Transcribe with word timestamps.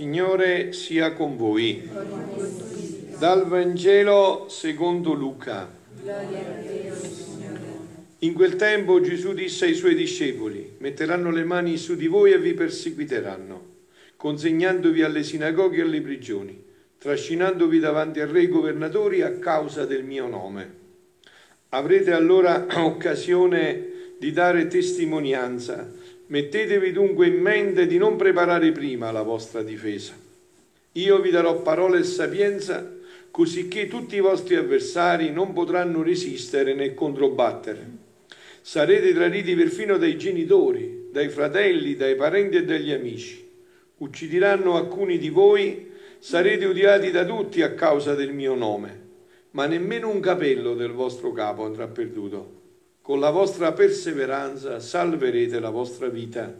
Signore 0.00 0.72
sia 0.72 1.12
con 1.12 1.36
voi. 1.36 1.88
Dal 3.18 3.46
Vangelo 3.46 4.46
secondo 4.48 5.12
Luca. 5.12 5.68
In 8.20 8.32
quel 8.34 8.56
tempo 8.56 9.00
Gesù 9.00 9.32
disse 9.34 9.66
ai 9.66 9.74
suoi 9.74 9.94
discepoli, 9.94 10.76
metteranno 10.78 11.30
le 11.30 11.44
mani 11.44 11.76
su 11.76 11.96
di 11.96 12.06
voi 12.06 12.32
e 12.32 12.38
vi 12.38 12.54
perseguiteranno, 12.54 13.69
consegnandovi 14.20 15.00
alle 15.00 15.22
sinagoghe 15.22 15.78
e 15.78 15.80
alle 15.80 16.02
prigioni, 16.02 16.62
trascinandovi 16.98 17.78
davanti 17.78 18.20
a 18.20 18.26
re 18.26 18.42
e 18.42 18.48
governatori 18.48 19.22
a 19.22 19.38
causa 19.38 19.86
del 19.86 20.04
mio 20.04 20.26
nome. 20.28 20.74
Avrete 21.70 22.12
allora 22.12 22.66
occasione 22.84 23.88
di 24.18 24.30
dare 24.30 24.66
testimonianza 24.66 25.90
Mettetevi 26.30 26.92
dunque 26.92 27.26
in 27.26 27.40
mente 27.40 27.88
di 27.88 27.98
non 27.98 28.14
preparare 28.14 28.70
prima 28.70 29.10
la 29.10 29.22
vostra 29.22 29.64
difesa. 29.64 30.12
Io 30.92 31.20
vi 31.20 31.30
darò 31.30 31.60
parole 31.60 31.98
e 31.98 32.04
sapienza, 32.04 32.88
cosicché 33.32 33.88
tutti 33.88 34.14
i 34.14 34.20
vostri 34.20 34.54
avversari 34.54 35.32
non 35.32 35.52
potranno 35.52 36.04
resistere 36.04 36.72
né 36.74 36.94
controbattere. 36.94 37.84
Sarete 38.60 39.12
traditi 39.12 39.56
perfino 39.56 39.96
dai 39.96 40.16
genitori, 40.16 41.08
dai 41.10 41.30
fratelli, 41.30 41.96
dai 41.96 42.14
parenti 42.14 42.58
e 42.58 42.64
dagli 42.64 42.92
amici. 42.92 43.49
Uccideranno 44.00 44.76
alcuni 44.76 45.16
di 45.16 45.30
voi, 45.30 45.90
sarete 46.18 46.66
odiati 46.66 47.10
da 47.10 47.24
tutti 47.24 47.62
a 47.62 47.74
causa 47.74 48.14
del 48.14 48.32
mio 48.32 48.54
nome, 48.54 49.08
ma 49.52 49.66
nemmeno 49.66 50.10
un 50.10 50.20
capello 50.20 50.74
del 50.74 50.92
vostro 50.92 51.32
capo 51.32 51.64
andrà 51.64 51.86
perduto 51.86 52.58
con 53.10 53.18
la 53.18 53.30
vostra 53.30 53.72
perseveranza 53.72 54.78
salverete 54.78 55.58
la 55.58 55.70
vostra 55.70 56.06
vita. 56.06 56.54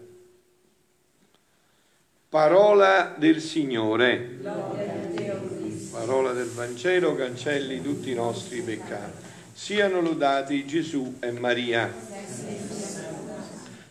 Parola 2.28 3.14
del 3.16 3.40
Signore. 3.40 4.38
Parola 5.92 6.32
del 6.32 6.48
Vangelo 6.48 7.14
cancelli 7.14 7.80
tutti 7.80 8.10
i 8.10 8.14
nostri 8.14 8.62
peccati. 8.62 9.28
Siano 9.52 10.00
lodati 10.00 10.66
Gesù 10.66 11.18
e 11.20 11.30
Maria. 11.30 11.88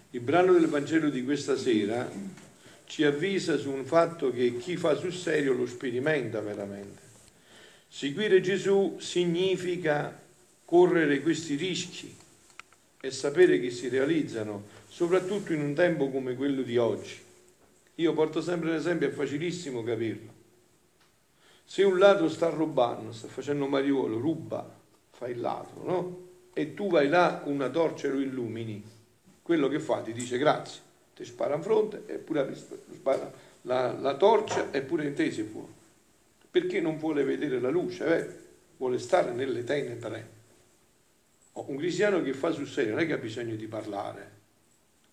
Il 0.10 0.20
brano 0.20 0.52
del 0.52 0.68
Vangelo 0.68 1.10
di 1.10 1.24
questa 1.24 1.56
sera 1.56 2.10
ci 2.90 3.04
avvisa 3.04 3.56
su 3.56 3.70
un 3.70 3.86
fatto 3.86 4.32
che 4.32 4.58
chi 4.58 4.76
fa 4.76 4.96
sul 4.96 5.14
serio 5.14 5.54
lo 5.54 5.68
sperimenta 5.68 6.42
veramente. 6.42 7.00
Seguire 7.88 8.42
Gesù 8.42 8.98
significa 9.00 10.20
correre 10.66 11.22
questi 11.22 11.54
rischi, 11.54 12.18
e 13.00 13.12
sapere 13.12 13.60
che 13.60 13.70
si 13.70 13.90
realizzano, 13.90 14.64
soprattutto 14.88 15.54
in 15.54 15.62
un 15.62 15.76
tempo 15.76 16.10
come 16.10 16.34
quello 16.34 16.64
di 16.64 16.78
oggi. 16.78 17.16
Io 17.96 18.14
porto 18.14 18.42
sempre 18.42 18.72
l'esempio, 18.72 19.08
è 19.08 19.12
facilissimo 19.12 19.84
capirlo. 19.84 20.34
Se 21.64 21.84
un 21.84 22.00
ladro 22.00 22.28
sta 22.28 22.50
rubando, 22.50 23.12
sta 23.12 23.28
facendo 23.28 23.68
mariuolo, 23.68 24.18
ruba, 24.18 24.68
fa 25.12 25.28
il 25.28 25.40
ladro, 25.40 25.84
no? 25.84 26.28
E 26.54 26.74
tu 26.74 26.90
vai 26.90 27.08
là 27.08 27.40
con 27.44 27.54
una 27.54 27.70
torcia 27.70 28.08
e 28.08 28.10
lo 28.10 28.20
illumini, 28.20 28.84
quello 29.44 29.68
che 29.68 29.80
fa 29.80 30.02
ti 30.02 30.12
dice 30.12 30.40
grazie, 30.40 30.82
ti 31.20 31.26
spara 31.26 31.56
in 31.56 31.62
fronte 31.62 32.04
e 32.08 32.16
pure 32.16 32.56
spara 32.56 33.32
la, 33.64 33.92
la 33.92 34.16
torcia 34.16 34.72
e 34.72 34.82
pure 34.82 35.06
in 35.06 35.14
te 35.14 35.32
si 35.32 35.44
può. 35.44 35.68
Perché 36.50 36.80
non 36.80 36.98
vuole 36.98 37.24
vedere 37.24 37.60
la 37.60 37.70
luce, 37.70 38.18
eh? 38.18 38.36
vuole 38.78 38.98
stare 39.00 39.32
nelle 39.32 39.64
tenebre 39.64 40.38
un 41.68 41.78
cristiano 41.78 42.22
che 42.22 42.34
fa 42.34 42.52
sul 42.52 42.68
serio 42.68 42.92
non 42.92 43.02
è 43.02 43.06
che 43.06 43.14
ha 43.14 43.18
bisogno 43.18 43.56
di 43.56 43.68
parlare, 43.68 44.38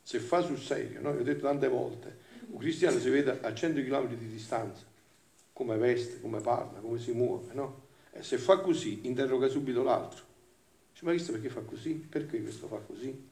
se 0.02 0.18
fa 0.18 0.40
sul 0.40 0.58
serio, 0.58 1.00
no? 1.00 1.12
io 1.12 1.20
ho 1.20 1.24
detto 1.24 1.46
tante 1.46 1.68
volte, 1.68 2.24
un 2.50 2.58
cristiano 2.58 2.98
si 2.98 3.10
vede 3.10 3.38
a 3.40 3.52
100 3.52 3.80
km 3.80 4.14
di 4.14 4.28
distanza, 4.28 4.84
come 5.52 5.76
veste, 5.76 6.20
come 6.20 6.40
parla, 6.40 6.78
come 6.80 6.98
si 6.98 7.12
muove, 7.12 7.52
no? 7.54 7.84
E 8.12 8.22
se 8.22 8.38
fa 8.38 8.58
così, 8.58 9.06
interroga 9.06 9.48
subito 9.48 9.82
l'altro. 9.82 10.24
Dice, 10.92 11.04
ma 11.04 11.10
questo 11.10 11.32
perché 11.32 11.48
fa 11.48 11.60
così? 11.60 11.94
Perché 11.94 12.40
questo 12.40 12.66
fa 12.66 12.76
così? 12.76 13.28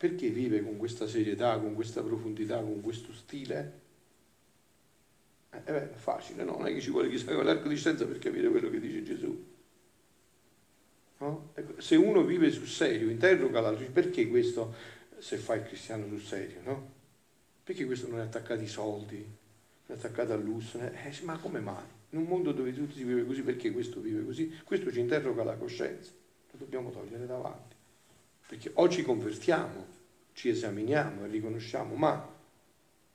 Perché 0.00 0.30
vive 0.30 0.62
con 0.62 0.78
questa 0.78 1.06
serietà, 1.06 1.58
con 1.58 1.74
questa 1.74 2.02
profondità, 2.02 2.58
con 2.58 2.80
questo 2.80 3.12
stile? 3.12 3.80
Eh, 5.50 5.58
beh, 5.58 5.92
è 5.92 5.94
facile, 5.94 6.42
no? 6.42 6.56
Non 6.56 6.68
è 6.68 6.72
che 6.72 6.80
ci 6.80 6.88
vuole 6.88 7.10
chissà 7.10 7.30
l'arco 7.42 7.68
di 7.68 7.76
scienza 7.76 8.06
per 8.06 8.16
capire 8.16 8.48
quello 8.48 8.70
che 8.70 8.80
dice 8.80 9.02
Gesù. 9.02 9.46
No? 11.18 11.50
Ecco, 11.52 11.82
se 11.82 11.96
uno 11.96 12.24
vive 12.24 12.50
sul 12.50 12.66
serio, 12.66 13.10
interroga 13.10 13.60
l'altro, 13.60 13.84
perché 13.92 14.26
questo 14.26 14.74
se 15.18 15.36
fa 15.36 15.56
il 15.56 15.64
cristiano 15.64 16.06
sul 16.06 16.22
serio? 16.22 16.62
No? 16.64 16.92
Perché 17.62 17.84
questo 17.84 18.08
non 18.08 18.20
è 18.20 18.22
attaccato 18.22 18.58
ai 18.58 18.68
soldi, 18.68 19.18
non 19.18 19.98
è 19.98 20.00
attaccato 20.00 20.32
al 20.32 20.42
lusso? 20.42 20.78
Eh, 20.78 21.12
ma 21.24 21.36
come 21.36 21.60
mai? 21.60 21.84
In 22.12 22.20
un 22.20 22.24
mondo 22.24 22.52
dove 22.52 22.72
tutti 22.72 22.94
si 22.94 23.04
vive 23.04 23.26
così, 23.26 23.42
perché 23.42 23.70
questo 23.70 24.00
vive 24.00 24.24
così? 24.24 24.60
Questo 24.64 24.90
ci 24.90 25.00
interroga 25.00 25.44
la 25.44 25.56
coscienza, 25.56 26.10
lo 26.52 26.58
dobbiamo 26.58 26.90
togliere 26.90 27.26
davanti. 27.26 27.69
Perché 28.50 28.72
o 28.74 28.88
ci 28.88 29.04
convertiamo, 29.04 29.86
ci 30.32 30.48
esaminiamo 30.48 31.24
e 31.24 31.28
riconosciamo, 31.28 31.94
ma 31.94 32.28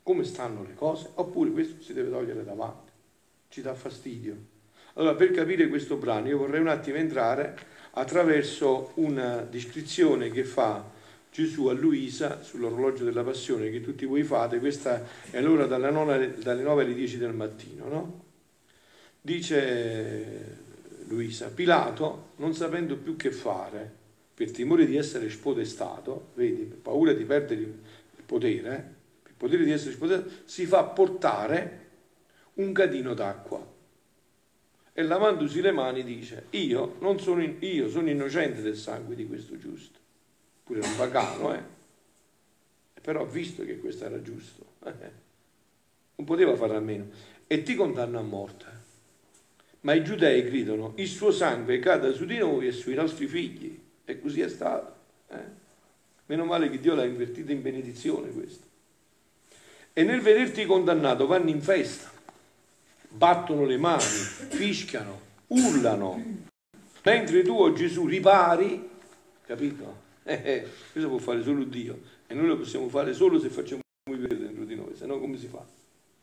come 0.01 0.23
stanno 0.23 0.63
le 0.63 0.73
cose? 0.75 1.09
Oppure 1.16 1.51
questo 1.51 1.84
si 1.84 1.91
deve 1.91 2.09
togliere 2.09 2.46
davanti, 2.46 2.90
ci 3.50 3.62
dà 3.62 3.73
fastidio. 3.73 4.34
Allora, 4.94 5.13
per 5.16 5.31
capire 5.31 5.68
questo 5.68 5.97
brano, 5.97 6.29
io 6.29 6.38
vorrei 6.38 6.62
un 6.62 6.69
attimo 6.69 6.96
entrare 6.96 7.53
attraverso 7.91 8.91
una 8.94 9.41
descrizione 9.41 10.29
che 10.31 10.46
fa 10.46 10.90
Gesù 11.29 11.66
a 11.66 11.73
Luisa 11.73 12.41
sull'orologio 12.41 13.03
della 13.03 13.25
passione 13.25 13.69
che 13.69 13.81
tutti 13.81 14.06
voi 14.06 14.23
fate, 14.23 14.59
questa 14.59 15.03
è 15.31 15.41
l'ora 15.41 15.66
dalle 15.66 15.91
9, 15.91 16.35
dalle 16.38 16.63
9 16.63 16.84
alle 16.84 16.94
10 16.94 17.17
del 17.17 17.34
mattino, 17.34 17.88
no? 17.90 18.23
Dice 19.19 20.59
Luisa, 21.07 21.50
Pilato, 21.50 22.28
non 22.38 22.53
sapendo 22.53 22.96
più 22.96 23.17
che 23.17 23.31
fare, 23.31 24.03
per 24.35 24.51
timore 24.51 24.85
di 24.85 24.97
essere 24.97 25.29
spodestato, 25.29 26.31
vedi, 26.34 26.63
per 26.63 26.78
paura 26.78 27.13
di 27.13 27.23
perdere 27.23 27.62
il 27.62 28.23
potere, 28.25 28.94
per 29.23 29.34
potere 29.38 29.63
di 29.63 29.72
essere 29.72 29.94
spodestato, 29.94 30.29
si 30.44 30.66
fa 30.66 30.84
portare 30.84 31.84
un 32.56 32.73
cadino 32.73 33.13
d'acqua. 33.13 33.73
E 34.91 35.03
lavandosi 35.03 35.62
le 35.62 35.72
mani 35.72 36.03
dice 36.03 36.47
io, 36.51 36.97
non 37.00 37.18
sono, 37.19 37.41
in, 37.41 37.56
io 37.59 37.90
sono 37.90 38.09
innocente 38.09 38.62
del 38.62 38.75
sangue 38.75 39.16
di 39.16 39.25
questo 39.25 39.57
giusto. 39.57 40.00
Pure 40.66 40.81
un 40.81 40.96
pagano 40.97 41.53
eh. 41.53 41.73
Però 43.02 43.25
visto 43.25 43.63
che 43.63 43.79
questo 43.79 44.06
era 44.06 44.22
giusto 44.22 44.66
eh, 44.84 45.12
non 46.16 46.25
poteva 46.25 46.56
fare 46.56 46.75
a 46.75 46.79
meno. 46.79 47.07
E 47.47 47.63
ti 47.63 47.75
condanna 47.75 48.19
a 48.19 48.23
morte. 48.23 48.66
Ma 49.81 49.94
i 49.94 50.03
giudei 50.03 50.44
gridano 50.44 50.94
il 50.96 51.07
suo 51.07 51.31
sangue 51.31 51.79
cada 51.79 52.12
su 52.12 52.25
di 52.25 52.38
noi 52.38 52.67
e 52.67 52.72
sui 52.72 52.96
nostri 52.96 53.28
figli 53.28 53.84
e 54.05 54.21
così 54.21 54.41
è 54.41 54.49
stato 54.49 54.93
eh? 55.29 55.63
meno 56.27 56.45
male 56.45 56.69
che 56.69 56.79
Dio 56.79 56.95
l'ha 56.95 57.05
invertita 57.05 57.51
in 57.51 57.61
benedizione 57.61 58.29
questo 58.29 58.66
e 59.93 60.03
nel 60.03 60.21
vederti 60.21 60.66
condannato 60.66 61.25
vanno 61.25 61.49
in 61.49 61.61
festa 61.61 62.13
battono 63.16 63.66
le 63.66 63.77
mani, 63.77 64.01
fischiano, 64.01 65.19
urlano, 65.47 66.21
mentre 67.03 67.41
tu, 67.43 67.53
oh 67.53 67.73
Gesù, 67.73 68.05
ripari, 68.05 68.89
capito? 69.45 70.03
Eh, 70.27 70.41
eh, 70.43 70.67
questo 70.91 71.07
può 71.07 71.19
fare 71.19 71.43
solo 71.43 71.63
Dio 71.66 71.99
e 72.25 72.33
noi 72.33 72.47
lo 72.47 72.57
possiamo 72.57 72.89
fare 72.89 73.13
solo 73.13 73.39
se 73.39 73.49
facciamo 73.49 73.81
vivere 74.09 74.40
dentro 74.40 74.63
di 74.63 74.73
noi, 74.73 74.96
se 74.96 75.05
no 75.05 75.19
come 75.19 75.37
si 75.37 75.46
fa? 75.46 75.63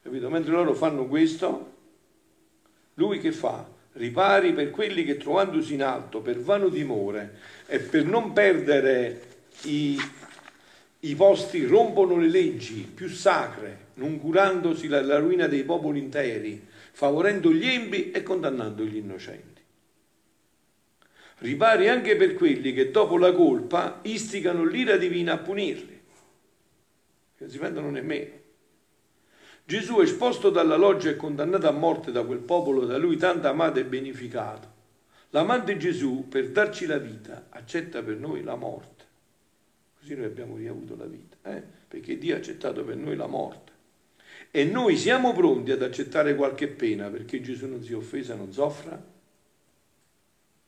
Capito? 0.02 0.29
Mentre 0.29 0.50
loro 0.50 0.75
fanno 0.75 1.06
questo, 1.06 1.73
lui 2.94 3.20
che 3.20 3.31
fa? 3.31 3.64
Ripari 3.94 4.53
per 4.55 4.71
quelli 4.71 5.05
che 5.05 5.19
trovandosi 5.19 5.75
in 5.75 5.83
alto, 5.83 6.21
per 6.21 6.41
vano 6.41 6.71
timore 6.71 7.39
e 7.67 7.79
per 7.79 8.05
non 8.05 8.33
perdere 8.33 9.23
i, 9.65 9.99
i 11.00 11.15
posti, 11.15 11.67
rompono 11.67 12.17
le 12.17 12.29
leggi 12.29 12.91
più 12.94 13.09
sacre, 13.09 13.89
non 13.94 14.19
curandosi 14.19 14.89
la, 14.89 15.03
la 15.03 15.19
ruina 15.19 15.47
dei 15.47 15.65
popoli 15.65 15.99
interi, 15.99 16.67
favorendo 16.93 17.53
gli 17.53 17.67
empi 17.67 18.11
e 18.11 18.23
condannando 18.23 18.83
gli 18.85 18.97
innocenti. 18.97 19.61
Ripari 21.39 21.89
anche 21.89 22.17
per 22.17 22.35
quelli 22.35 22.73
che 22.73 22.91
dopo 22.91 23.19
la 23.19 23.33
colpa 23.33 23.99
istigano 24.03 24.65
l'ira 24.65 24.97
divina 24.97 25.35
a 25.35 25.39
punirli, 25.39 26.00
che 27.37 27.44
non 27.44 27.50
si 27.50 27.59
pentono 27.59 27.91
nemmeno. 27.91 28.41
Gesù, 29.72 30.00
esposto 30.00 30.50
dalla 30.50 30.76
loggia 30.76 31.08
e 31.08 31.16
condannato 31.16 31.66
a 31.66 31.70
morte 31.70 32.12
da 32.12 32.22
quel 32.24 32.40
popolo 32.40 32.84
da 32.84 32.98
lui 32.98 33.16
tanto 33.16 33.48
amato 33.48 33.78
e 33.78 33.86
beneficato, 33.86 34.70
l'amante 35.30 35.78
Gesù, 35.78 36.26
per 36.28 36.50
darci 36.50 36.84
la 36.84 36.98
vita, 36.98 37.46
accetta 37.48 38.02
per 38.02 38.19
noi 38.19 38.42
la 38.42 38.54
morte. 38.54 39.04
Così 39.98 40.14
noi 40.14 40.26
abbiamo 40.26 40.56
riavuto 40.56 40.94
la 40.94 41.06
vita, 41.06 41.36
eh? 41.44 41.62
perché 41.88 42.19
Dio 42.19 42.34
ha 42.34 42.38
accettato 42.38 42.84
per 42.84 42.96
noi 42.96 43.16
la 43.16 43.26
morte 43.26 43.72
E 44.50 44.64
noi 44.64 44.98
siamo 44.98 45.32
pronti 45.32 45.70
ad 45.70 45.80
accettare 45.80 46.34
qualche 46.34 46.69
pena 46.69 47.08
perché 47.08 47.40
Gesù 47.40 47.66
non 47.66 47.82
si 47.82 47.94
offesa, 47.94 48.34
non 48.34 48.52
soffra? 48.52 49.02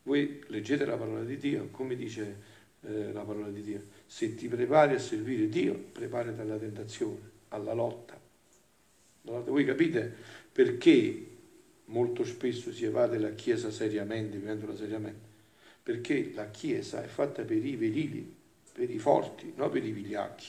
Voi 0.04 0.42
leggete 0.46 0.86
la 0.86 0.96
parola 0.96 1.24
di 1.24 1.36
Dio, 1.36 1.68
come 1.72 1.94
dice 1.94 2.36
eh, 2.80 3.12
la 3.12 3.20
parola 3.20 3.50
di 3.50 3.60
Dio, 3.60 3.82
se 4.06 4.34
ti 4.34 4.48
prepari 4.48 4.94
a 4.94 4.98
servire 4.98 5.46
Dio, 5.50 5.74
preparati 5.74 6.40
alla 6.40 6.56
tentazione, 6.56 7.20
alla 7.48 7.74
lotta. 7.74 8.24
Voi 9.26 9.65
capite 9.65 10.12
perché 10.53 11.26
molto 11.87 12.25
spesso 12.25 12.73
si 12.73 12.85
evade 12.85 13.19
la 13.19 13.31
Chiesa 13.31 13.71
seriamente, 13.71 14.37
vivendola 14.37 14.76
seriamente? 14.76 15.32
Perché 15.82 16.32
la 16.35 16.50
Chiesa 16.50 17.03
è 17.03 17.06
fatta 17.06 17.43
per 17.43 17.65
i 17.65 17.76
velili, 17.76 18.35
per 18.73 18.91
i 18.91 18.99
forti, 18.99 19.53
non 19.56 19.71
per 19.71 19.85
i 19.85 19.93
vigliacchi, 19.93 20.47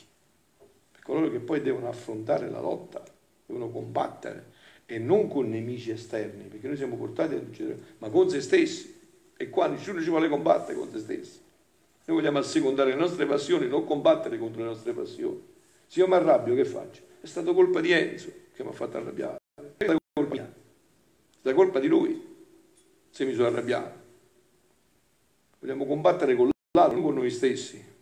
per 0.92 1.02
coloro 1.02 1.32
che 1.32 1.40
poi 1.40 1.62
devono 1.62 1.88
affrontare 1.88 2.50
la 2.50 2.60
lotta 2.60 3.04
devono 3.46 3.70
combattere 3.70 4.54
e 4.86 4.98
non 4.98 5.28
con 5.30 5.50
nemici 5.50 5.92
esterni, 5.92 6.44
perché 6.46 6.68
noi 6.68 6.78
siamo 6.78 6.96
portati 6.96 7.36
a 7.36 7.40
dire, 7.40 7.78
ma 8.00 8.10
con 8.10 8.30
se 8.30 8.42
stessi. 8.42 8.94
E 9.38 9.50
qua 9.50 9.68
nessuno 9.68 10.02
ci 10.02 10.10
vuole 10.10 10.30
combattere 10.30 10.78
con 10.78 10.90
se 10.92 11.00
stessi. 11.00 11.40
Noi 12.06 12.18
vogliamo 12.18 12.40
assecondare 12.40 12.92
le 12.92 12.98
nostre 12.98 13.26
passioni, 13.26 13.68
non 13.68 13.86
combattere 13.86 14.38
contro 14.38 14.62
le 14.62 14.68
nostre 14.68 14.94
passioni. 14.94 15.42
Se 15.88 16.00
io 16.00 16.08
mi 16.08 16.14
arrabbio, 16.14 16.56
che 16.56 16.66
faccio? 16.66 17.02
È 17.22 17.26
stato 17.26 17.54
colpa 17.54 17.82
di 17.82 17.92
Enzo 17.92 18.44
che 18.56 18.64
mi 18.64 18.70
ha 18.70 18.74
fatto 18.74 18.98
arrabbiare. 18.98 19.38
È 19.78 19.86
colpa 19.86 20.34
mia. 20.34 20.54
È 21.42 21.54
colpa 21.54 21.80
di 21.80 21.88
lui 21.88 22.34
se 23.10 23.26
mi 23.26 23.34
sono 23.34 23.48
arrabbiato. 23.48 24.04
Vogliamo 25.60 25.86
combattere 25.86 26.36
con 26.36 26.50
l'altro, 26.72 26.96
non 26.96 27.06
con 27.06 27.16
noi 27.16 27.30
stessi. 27.30 27.94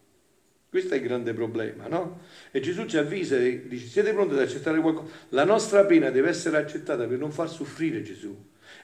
Questo 0.70 0.94
è 0.94 0.98
il 0.98 1.04
grande 1.04 1.34
problema, 1.34 1.88
no? 1.88 2.22
E 2.52 2.60
Gesù 2.60 2.86
ci 2.86 2.98
avvisa 2.98 3.36
e 3.38 3.68
dice, 3.68 3.88
siete 3.88 4.12
pronti 4.12 4.34
ad 4.34 4.40
accettare 4.40 4.80
qualcosa? 4.80 5.12
La 5.30 5.44
nostra 5.44 5.86
pena 5.86 6.10
deve 6.10 6.30
essere 6.30 6.58
accettata 6.58 7.06
per 7.06 7.20
non 7.20 7.32
far 7.32 7.50
soffrire 7.50 8.02
Gesù. 8.02 8.36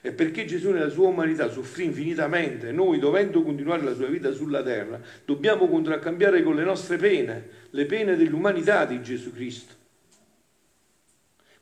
E 0.02 0.12
perché 0.12 0.46
Gesù 0.46 0.70
nella 0.70 0.90
sua 0.90 1.08
umanità 1.08 1.50
soffrì 1.50 1.86
infinitamente, 1.86 2.72
noi 2.72 3.00
dovendo 3.00 3.42
continuare 3.42 3.84
la 3.84 3.96
sua 3.96 4.08
vita 4.08 4.32
sulla 4.32 4.62
terra, 4.62 5.02
dobbiamo 5.26 5.68
contraccambiare 5.68 6.44
con 6.44 6.56
le 6.56 6.64
nostre 6.64 6.98
pene, 6.98 7.48
le 7.72 7.86
pene 7.86 8.16
dell'umanità 8.16 8.86
di 8.86 9.02
Gesù 9.02 9.34
Cristo. 9.34 9.79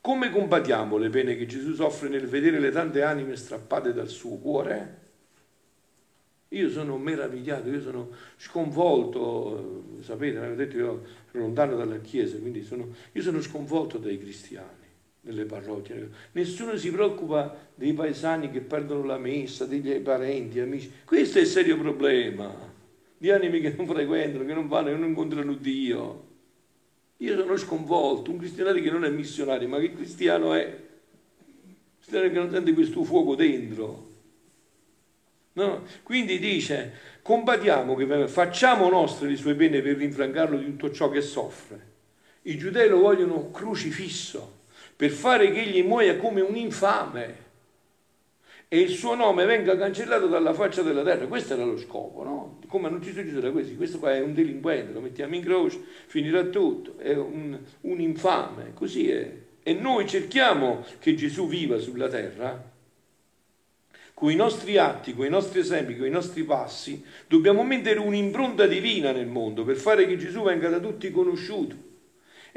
Come 0.08 0.32
combattiamo 0.32 0.96
le 0.96 1.10
pene 1.10 1.36
che 1.36 1.46
Gesù 1.46 1.74
soffre 1.74 2.08
nel 2.08 2.28
vedere 2.28 2.62
le 2.62 2.72
tante 2.72 3.02
anime 3.02 3.36
strappate 3.36 3.92
dal 3.92 4.08
suo 4.08 4.38
cuore? 4.38 5.00
Io 6.48 6.70
sono 6.70 6.98
meravigliato, 6.98 7.68
io 7.68 7.82
sono 7.82 8.12
sconvolto, 8.38 9.98
sapete, 10.00 10.38
avevo 10.38 10.56
detto 10.56 10.78
io 10.78 11.04
sono 11.30 11.44
lontano 11.44 11.76
dalla 11.76 12.00
Chiesa, 12.00 12.38
quindi 12.38 12.64
sono, 12.64 12.88
io 13.12 13.22
sono 13.22 13.42
sconvolto 13.42 13.98
dai 13.98 14.18
cristiani 14.18 14.86
nelle 15.24 15.44
parrocchie. 15.44 16.10
Nessuno 16.32 16.78
si 16.78 16.90
preoccupa 16.90 17.54
dei 17.76 17.92
paesani 17.92 18.50
che 18.50 18.62
perdono 18.62 19.04
la 19.04 19.18
messa, 19.18 19.66
degli 19.66 19.94
parenti, 20.00 20.62
amici. 20.62 20.90
Questo 21.04 21.40
è 21.40 21.42
il 21.42 21.48
serio 21.48 21.78
problema, 21.78 22.56
di 23.18 23.30
animi 23.30 23.60
che 23.60 23.74
non 23.76 23.86
frequentano, 23.86 24.46
che 24.46 24.54
non 24.54 24.70
vanno, 24.70 24.88
che 24.88 24.96
non 24.96 25.10
incontrano 25.10 25.54
Dio. 25.56 26.27
Io 27.18 27.36
sono 27.36 27.58
sconvolto, 27.58 28.32
un 28.32 28.38
cristiano 28.38 28.72
che 28.74 28.92
non 28.92 29.04
è 29.04 29.10
missionario, 29.10 29.68
ma 29.68 29.80
che 29.80 29.94
cristiano 29.94 30.54
è? 30.54 30.66
Un 30.66 31.74
cristiano 31.98 32.28
che 32.30 32.36
non 32.36 32.52
sente 32.52 32.74
questo 32.74 33.04
fuoco 33.04 33.36
dentro. 33.36 34.06
No? 35.54 35.84
Quindi 36.04 36.38
dice, 36.38 36.94
combattiamo, 37.24 37.98
facciamo 38.28 38.88
nostre 38.90 39.30
le 39.30 39.36
sue 39.36 39.56
pene 39.56 39.82
per 39.82 39.98
rinfrancarlo 39.98 40.58
di 40.58 40.66
tutto 40.66 40.92
ciò 40.92 41.10
che 41.10 41.22
soffre. 41.22 41.96
I 42.44 42.58
giudei 42.58 42.88
lo 42.88 43.00
vogliono 43.00 43.50
crocifisso 43.50 44.66
per 44.96 45.10
fare 45.10 45.52
che 45.52 45.62
egli 45.62 45.84
muoia 45.84 46.18
come 46.18 46.42
un 46.42 46.56
infame 46.56 47.46
e 48.70 48.80
il 48.80 48.90
suo 48.90 49.16
nome 49.16 49.46
venga 49.46 49.78
cancellato 49.78 50.28
dalla 50.28 50.54
faccia 50.54 50.82
della 50.82 51.04
terra. 51.04 51.26
Questo 51.28 51.54
era 51.54 51.64
lo 51.64 51.78
scopo, 51.78 52.24
no? 52.24 52.60
Come 52.68 52.90
non 52.90 53.02
ci 53.02 53.14
succederà 53.14 53.52
questo? 53.52 53.76
Questo 53.76 54.00
qua 54.00 54.14
è 54.14 54.22
un 54.22 54.34
delinquente, 54.34 54.92
lo 54.92 55.00
mettiamo 55.00 55.36
in 55.36 55.42
croce, 55.42 55.82
finirà 56.08 56.44
tutto, 56.44 56.98
è 56.98 57.16
un, 57.16 57.58
un 57.82 58.02
infame, 58.02 58.74
così 58.74 59.10
è. 59.10 59.32
E 59.64 59.74
noi 59.74 60.08
cerchiamo 60.08 60.86
che 61.00 61.16
Gesù 61.16 61.48
viva 61.48 61.78
sulla 61.78 62.08
terra 62.08 62.76
con 64.14 64.32
i 64.32 64.36
nostri 64.36 64.78
atti, 64.78 65.14
con 65.14 65.26
i 65.26 65.30
nostri 65.30 65.60
esempi, 65.60 65.96
con 65.96 66.08
i 66.08 66.10
nostri 66.10 66.44
passi, 66.44 67.04
dobbiamo 67.28 67.64
mettere 67.64 68.00
un'impronta 68.00 68.66
divina 68.66 69.12
nel 69.12 69.28
mondo 69.28 69.64
per 69.64 69.76
fare 69.76 70.08
che 70.08 70.18
Gesù 70.18 70.42
venga 70.42 70.70
da 70.70 70.80
tutti 70.80 71.12
conosciuto 71.12 71.87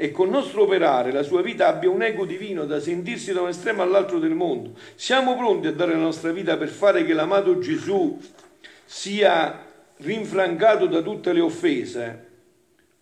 e 0.01 0.09
col 0.09 0.29
nostro 0.29 0.63
operare 0.63 1.11
la 1.11 1.21
sua 1.21 1.43
vita 1.43 1.67
abbia 1.67 1.91
un 1.91 2.01
ego 2.01 2.25
divino 2.25 2.65
da 2.65 2.79
sentirsi 2.79 3.33
da 3.33 3.41
un 3.41 3.49
estremo 3.49 3.83
all'altro 3.83 4.17
del 4.17 4.33
mondo. 4.33 4.71
Siamo 4.95 5.37
pronti 5.37 5.67
a 5.67 5.73
dare 5.73 5.91
la 5.91 5.99
nostra 5.99 6.31
vita 6.31 6.57
per 6.57 6.69
fare 6.69 7.05
che 7.05 7.13
l'amato 7.13 7.59
Gesù 7.59 8.19
sia 8.83 9.63
rinfrancato 9.97 10.87
da 10.87 11.03
tutte 11.03 11.33
le 11.33 11.41
offese? 11.41 12.29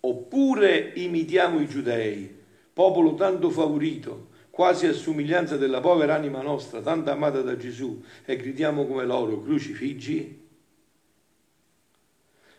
Oppure 0.00 0.92
imitiamo 0.96 1.58
i 1.60 1.66
giudei, 1.66 2.36
popolo 2.70 3.14
tanto 3.14 3.48
favorito, 3.48 4.26
quasi 4.50 4.86
a 4.86 4.92
somiglianza 4.92 5.56
della 5.56 5.80
povera 5.80 6.14
anima 6.14 6.42
nostra, 6.42 6.82
tanto 6.82 7.10
amata 7.10 7.40
da 7.40 7.56
Gesù, 7.56 8.02
e 8.26 8.36
gridiamo 8.36 8.84
come 8.84 9.06
loro, 9.06 9.40
crucifiggi? 9.40 10.48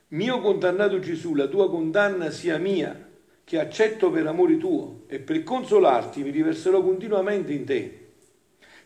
Mio 0.07 0.39
condannato 0.39 0.97
Gesù, 0.97 1.35
la 1.35 1.45
tua 1.45 1.69
condanna 1.69 2.31
sia 2.31 2.57
mia, 2.57 3.09
che 3.51 3.59
accetto 3.59 4.09
per 4.11 4.25
amore 4.27 4.57
tuo, 4.57 5.01
e 5.07 5.19
per 5.19 5.43
consolarti 5.43 6.23
mi 6.23 6.29
riverserò 6.29 6.81
continuamente 6.81 7.51
in 7.51 7.65
te, 7.65 7.99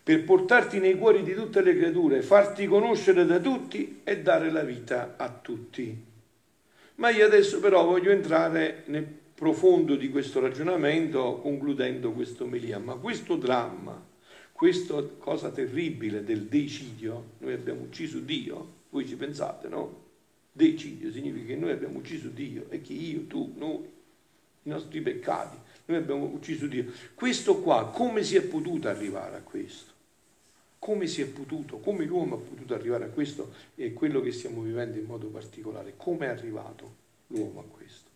per 0.02 0.24
portarti 0.24 0.80
nei 0.80 0.98
cuori 0.98 1.22
di 1.22 1.36
tutte 1.36 1.62
le 1.62 1.78
creature, 1.78 2.24
farti 2.24 2.66
conoscere 2.66 3.28
da 3.28 3.38
tutti 3.38 4.02
e 4.04 4.22
dare 4.24 4.50
la 4.50 4.64
vita 4.64 5.14
a 5.18 5.30
tutti. 5.30 5.96
Ma 6.96 7.12
io 7.12 7.28
adesso 7.28 7.60
però 7.60 7.86
voglio 7.86 8.10
entrare 8.10 8.82
nel 8.88 9.06
profondo 9.36 9.96
di 9.96 10.10
questo 10.10 10.40
ragionamento 10.40 11.42
concludendo 11.44 12.12
questo 12.14 12.46
omelia. 12.46 12.80
Ma 12.80 12.96
questo 12.96 13.36
dramma, 13.36 14.04
questa 14.52 15.00
cosa 15.20 15.52
terribile 15.52 16.24
del 16.24 16.46
decidio, 16.46 17.34
noi 17.38 17.54
abbiamo 17.54 17.82
ucciso 17.82 18.18
Dio, 18.18 18.68
voi 18.90 19.06
ci 19.06 19.16
pensate, 19.16 19.68
no? 19.68 20.02
Decidio 20.52 21.12
significa 21.12 21.54
che 21.54 21.56
noi 21.56 21.70
abbiamo 21.70 22.00
ucciso 22.00 22.30
Dio 22.30 22.66
e 22.70 22.82
che 22.82 22.94
io, 22.94 23.26
tu, 23.28 23.54
noi, 23.58 23.94
i 24.66 24.70
nostri 24.70 25.02
peccati, 25.02 25.58
noi 25.86 25.98
abbiamo 25.98 26.26
ucciso 26.26 26.66
Dio. 26.66 26.92
Questo 27.14 27.62
qua, 27.62 27.90
come 27.90 28.24
si 28.24 28.36
è 28.36 28.42
potuto 28.42 28.88
arrivare 28.88 29.38
a 29.38 29.42
questo? 29.42 29.94
Come 30.80 31.08
si 31.08 31.22
è 31.22 31.28
potuto, 31.28 31.78
come 31.78 32.06
l'uomo 32.06 32.36
ha 32.36 32.40
potuto 32.40 32.74
arrivare 32.74 33.06
a 33.06 33.10
questo 33.10 33.54
e 33.76 33.94
quello 33.94 34.22
che 34.22 34.32
stiamo 34.32 34.62
vivendo 34.62 34.98
in 34.98 35.06
modo 35.06 35.28
particolare? 35.28 35.94
Come 35.98 36.26
è 36.26 36.30
arrivato 36.30 36.96
l'uomo 37.28 37.60
a 37.60 37.64
questo? 37.64 38.10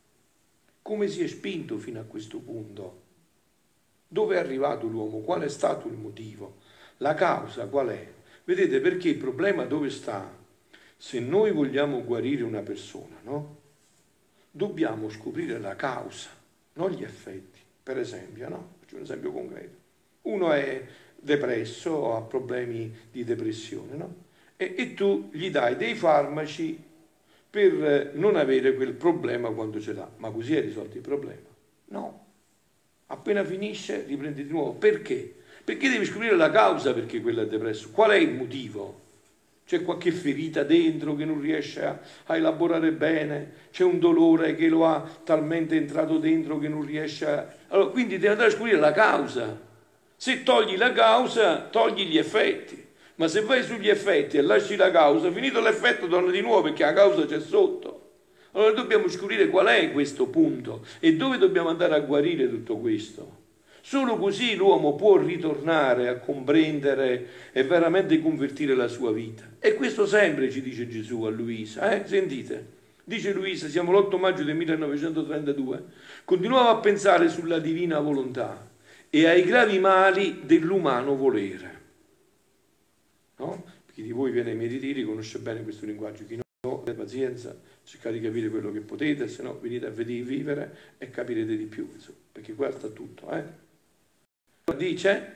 Come 0.81 1.07
si 1.07 1.21
è 1.23 1.27
spinto 1.27 1.77
fino 1.77 1.99
a 1.99 2.03
questo 2.03 2.39
punto? 2.39 3.01
Dove 4.07 4.35
è 4.35 4.39
arrivato 4.39 4.87
l'uomo? 4.87 5.19
Qual 5.19 5.41
è 5.41 5.49
stato 5.49 5.87
il 5.87 5.93
motivo? 5.93 6.57
La 6.97 7.13
causa 7.13 7.67
qual 7.67 7.89
è? 7.89 8.11
Vedete 8.43 8.79
perché 8.79 9.09
il 9.09 9.17
problema 9.17 9.65
dove 9.65 9.91
sta? 9.91 10.35
Se 10.97 11.19
noi 11.19 11.51
vogliamo 11.51 12.03
guarire 12.03 12.43
una 12.43 12.61
persona, 12.61 13.19
no? 13.21 13.57
Dobbiamo 14.49 15.09
scoprire 15.09 15.59
la 15.59 15.75
causa, 15.75 16.29
non 16.79 16.91
gli 16.91 17.03
effetti. 17.03 17.59
Per 17.83 17.97
esempio, 17.97 18.47
no? 18.47 18.73
Faccio 18.79 18.95
un 18.95 19.01
esempio 19.01 19.31
concreto. 19.31 19.77
Uno 20.23 20.51
è 20.53 20.83
depresso, 21.15 22.15
ha 22.15 22.21
problemi 22.21 22.91
di 23.11 23.23
depressione, 23.23 23.95
no? 23.95 24.15
E, 24.55 24.75
e 24.77 24.93
tu 24.93 25.29
gli 25.31 25.49
dai 25.51 25.75
dei 25.75 25.95
farmaci 25.95 26.81
per 27.49 28.11
non 28.13 28.35
avere 28.35 28.75
quel 28.75 28.93
problema 28.93 29.49
quando 29.49 29.81
ce 29.81 29.93
l'ha. 29.93 30.09
Ma 30.17 30.31
così 30.31 30.55
hai 30.55 30.61
risolto 30.61 30.95
il 30.95 31.03
problema? 31.03 31.47
No. 31.85 32.25
Appena 33.07 33.43
finisce 33.43 34.03
riprendi 34.05 34.45
di 34.45 34.51
nuovo. 34.51 34.73
Perché? 34.73 35.35
Perché 35.63 35.89
devi 35.89 36.05
scoprire 36.05 36.35
la 36.35 36.51
causa 36.51 36.93
perché 36.93 37.21
quello 37.21 37.41
è 37.41 37.47
depresso. 37.47 37.91
Qual 37.91 38.11
è 38.11 38.15
il 38.15 38.33
motivo? 38.33 39.07
C'è 39.69 39.83
qualche 39.83 40.11
ferita 40.11 40.63
dentro 40.63 41.15
che 41.15 41.25
non 41.25 41.39
riesce 41.39 41.85
a, 41.85 41.99
a, 42.25 42.35
elaborare 42.35 42.91
bene, 42.91 43.51
c'è 43.71 43.83
un 43.83 43.99
dolore 43.99 44.55
che 44.55 44.67
lo 44.67 44.87
ha 44.87 45.07
talmente 45.23 45.75
entrato 45.75 46.17
dentro 46.17 46.57
che 46.57 46.67
non 46.67 46.83
riesce 46.83 47.27
a... 47.27 47.47
Allora, 47.67 47.91
quindi 47.91 48.15
devi 48.15 48.29
andare 48.29 48.47
a 48.47 48.51
scoprire 48.51 48.79
la 48.79 48.91
causa. 48.91 49.55
Se 50.15 50.41
togli 50.41 50.75
la 50.75 50.91
causa, 50.91 51.67
togli 51.69 52.07
gli 52.07 52.17
effetti. 52.17 52.83
Ma 53.17 53.27
se 53.27 53.41
vai 53.41 53.61
sugli 53.61 53.89
effetti 53.89 54.37
e 54.37 54.41
lasci 54.41 54.75
la 54.75 54.89
causa, 54.89 55.31
finito 55.31 55.61
l'effetto 55.61 56.07
torna 56.07 56.31
di 56.31 56.41
nuovo 56.41 56.63
perché 56.63 56.83
la 56.83 56.93
causa 56.93 57.27
c'è 57.27 57.39
sotto. 57.39 58.13
Allora 58.53 58.71
dobbiamo 58.71 59.07
scoprire 59.07 59.49
qual 59.49 59.67
è 59.67 59.91
questo 59.91 60.25
punto 60.29 60.83
e 60.99 61.15
dove 61.15 61.37
dobbiamo 61.37 61.69
andare 61.69 61.93
a 61.93 61.99
guarire 61.99 62.49
tutto 62.49 62.77
questo. 62.77 63.38
Solo 63.81 64.17
così 64.17 64.55
l'uomo 64.55 64.95
può 64.95 65.17
ritornare 65.17 66.07
a 66.07 66.19
comprendere 66.19 67.27
e 67.51 67.63
veramente 67.63 68.19
convertire 68.21 68.75
la 68.75 68.87
sua 68.87 69.11
vita. 69.11 69.43
E 69.59 69.73
questo 69.75 70.05
sempre 70.05 70.49
ci 70.51 70.61
dice 70.61 70.87
Gesù 70.87 71.23
a 71.23 71.29
Luisa. 71.29 71.91
Eh? 71.91 72.05
Sentite, 72.07 72.77
dice 73.03 73.33
Luisa, 73.33 73.67
siamo 73.67 73.91
l'8 73.91 74.19
maggio 74.19 74.43
del 74.43 74.55
1932, 74.55 75.83
continuavo 76.25 76.69
a 76.69 76.79
pensare 76.79 77.29
sulla 77.29 77.59
divina 77.59 77.99
volontà 77.99 78.69
e 79.09 79.25
ai 79.25 79.43
gravi 79.43 79.79
mali 79.79 80.41
dell'umano 80.43 81.15
volere. 81.15 81.77
No? 83.37 83.63
Chi 83.91 84.03
di 84.03 84.11
voi 84.11 84.31
viene 84.31 84.51
ai 84.51 84.55
miei 84.55 84.69
ritiri 84.69 85.03
conosce 85.03 85.39
bene 85.39 85.63
questo 85.63 85.85
linguaggio, 85.85 86.25
chi 86.25 86.39
no, 86.61 86.79
pazienza, 86.79 87.57
cercate 87.83 88.19
di 88.19 88.25
capire 88.25 88.49
quello 88.49 88.71
che 88.71 88.81
potete, 88.81 89.27
se 89.27 89.41
no 89.41 89.57
venite 89.59 89.87
a 89.87 89.89
vivere 89.89 90.95
e 90.97 91.09
capirete 91.09 91.57
di 91.57 91.65
più, 91.65 91.89
insomma, 91.93 92.17
perché 92.31 92.53
qua 92.53 92.69
sta 92.71 92.89
tutto. 92.89 93.31
Eh? 93.31 93.67
Dice, 94.73 95.35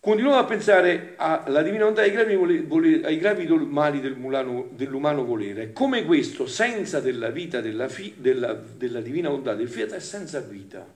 continuiamo 0.00 0.38
a 0.38 0.44
pensare 0.44 1.14
alla 1.16 1.62
divina 1.62 1.84
volontà 1.84 2.02
ai 2.02 2.10
gravi, 2.10 2.34
ai 3.04 3.18
gravi 3.18 3.46
mali 3.46 4.00
dell'umano, 4.00 5.24
volere, 5.24 5.72
come 5.72 6.04
questo 6.04 6.46
senza 6.46 7.00
della 7.00 7.30
vita 7.30 7.60
della, 7.60 7.88
fi, 7.88 8.14
della, 8.16 8.52
della 8.54 9.00
divina 9.00 9.28
volontà 9.28 9.54
del 9.54 9.68
fiat 9.68 9.92
è 9.92 10.00
senza 10.00 10.40
vita. 10.40 10.86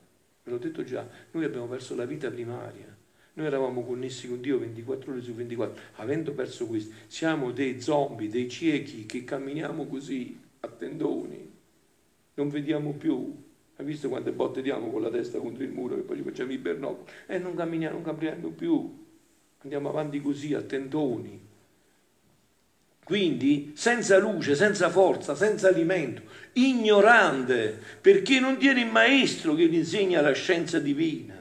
Ve 0.43 0.51
l'ho 0.51 0.59
detto 0.59 0.85
già, 0.85 1.07
noi 1.33 1.45
abbiamo 1.45 1.67
perso 1.67 1.95
la 1.95 2.05
vita 2.05 2.31
primaria. 2.31 2.97
Noi 3.33 3.47
eravamo 3.47 3.85
connessi 3.85 4.29
con 4.29 4.41
Dio 4.41 4.59
24 4.59 5.13
ore 5.13 5.23
su 5.23 5.33
24, 5.33 5.83
avendo 5.97 6.33
perso 6.33 6.67
questo, 6.67 6.95
siamo 7.07 7.53
dei 7.53 7.81
zombie, 7.81 8.29
dei 8.29 8.49
ciechi 8.49 9.07
che 9.07 9.25
camminiamo 9.25 9.87
così 9.87 10.39
a 10.61 10.69
tendoni, 10.69 11.51
non 12.35 12.49
vediamo 12.49 12.93
più. 12.93 13.49
Hai 13.81 13.87
visto 13.87 14.11
quante 14.11 14.31
botte 14.31 14.61
diamo 14.61 14.91
con 14.91 15.01
la 15.01 15.09
testa 15.09 15.39
contro 15.39 15.63
il 15.63 15.71
muro 15.71 15.97
e 15.97 16.01
poi 16.01 16.19
ci 16.19 16.23
facciamo 16.23 16.53
i 16.53 16.59
bernocoli? 16.59 17.11
E 17.27 17.39
non 17.39 17.55
camminiamo, 17.55 17.95
non 17.95 18.03
camminiamo 18.05 18.49
più. 18.51 19.07
Andiamo 19.63 19.89
avanti 19.89 20.21
così 20.21 20.53
a 20.53 20.61
tendoni. 20.61 21.41
Quindi 23.03 23.73
senza 23.75 24.19
luce, 24.19 24.55
senza 24.55 24.91
forza, 24.91 25.35
senza 25.35 25.69
alimento, 25.69 26.21
ignorante, 26.53 27.81
perché 28.03 28.39
non 28.39 28.59
tiene 28.59 28.83
il 28.83 28.91
maestro 28.91 29.55
che 29.55 29.67
gli 29.67 29.77
insegna 29.77 30.21
la 30.21 30.33
scienza 30.33 30.79
divina 30.79 31.39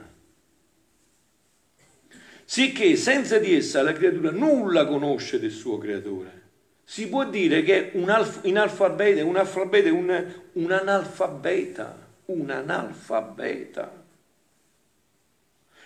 sicché 2.45 2.95
senza 2.95 3.37
di 3.37 3.53
essa 3.53 3.83
la 3.83 3.93
creatura 3.93 4.31
nulla 4.31 4.87
conosce 4.87 5.39
del 5.39 5.51
suo 5.51 5.77
creatore. 5.77 6.41
Si 6.83 7.07
può 7.07 7.29
dire 7.29 7.61
che 7.61 7.91
un 7.93 8.09
alf- 8.09 8.43
inalfabeta, 8.45 9.23
un 9.23 9.35
alfabeta, 9.35 9.93
un, 9.93 10.33
un 10.53 10.71
analfabeta, 10.71 12.08
un 12.31 12.49
analfabeta. 12.49 14.05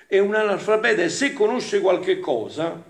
E 0.08 0.20
un 0.20 0.36
analfabeta, 0.36 1.08
se 1.10 1.34
conosce 1.34 1.82
qualche 1.82 2.20
cosa, 2.20 2.82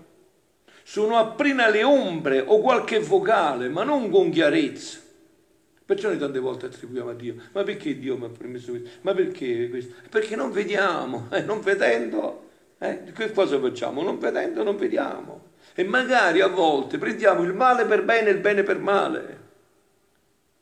sono 0.82 1.16
appena 1.16 1.68
le 1.68 1.82
ombre 1.82 2.40
o 2.40 2.60
qualche 2.60 2.98
vocale, 2.98 3.68
ma 3.68 3.84
non 3.84 4.10
con 4.10 4.30
chiarezza. 4.30 5.00
Perciò 5.86 6.08
noi 6.08 6.18
tante 6.18 6.38
volte 6.38 6.66
attribuiamo 6.66 7.10
a 7.10 7.14
Dio, 7.14 7.36
ma 7.52 7.62
perché 7.62 7.98
Dio 7.98 8.16
mi 8.16 8.24
ha 8.24 8.28
permesso 8.28 8.70
questo? 8.70 8.88
Ma 9.02 9.12
perché 9.12 9.68
questo? 9.68 9.94
Perché 10.08 10.36
non 10.36 10.50
vediamo, 10.50 11.28
eh, 11.32 11.42
non 11.42 11.60
vedendo 11.60 12.44
eh? 12.78 13.12
Che 13.12 13.32
cosa 13.32 13.58
facciamo? 13.58 14.02
Non 14.02 14.18
vedendo 14.18 14.62
non 14.62 14.76
vediamo. 14.76 15.52
E 15.74 15.84
magari 15.84 16.40
a 16.40 16.48
volte 16.48 16.98
prendiamo 16.98 17.42
il 17.42 17.54
male 17.54 17.84
per 17.86 18.04
bene 18.04 18.28
e 18.28 18.32
il 18.32 18.38
bene 18.38 18.62
per 18.62 18.78
male. 18.78 19.42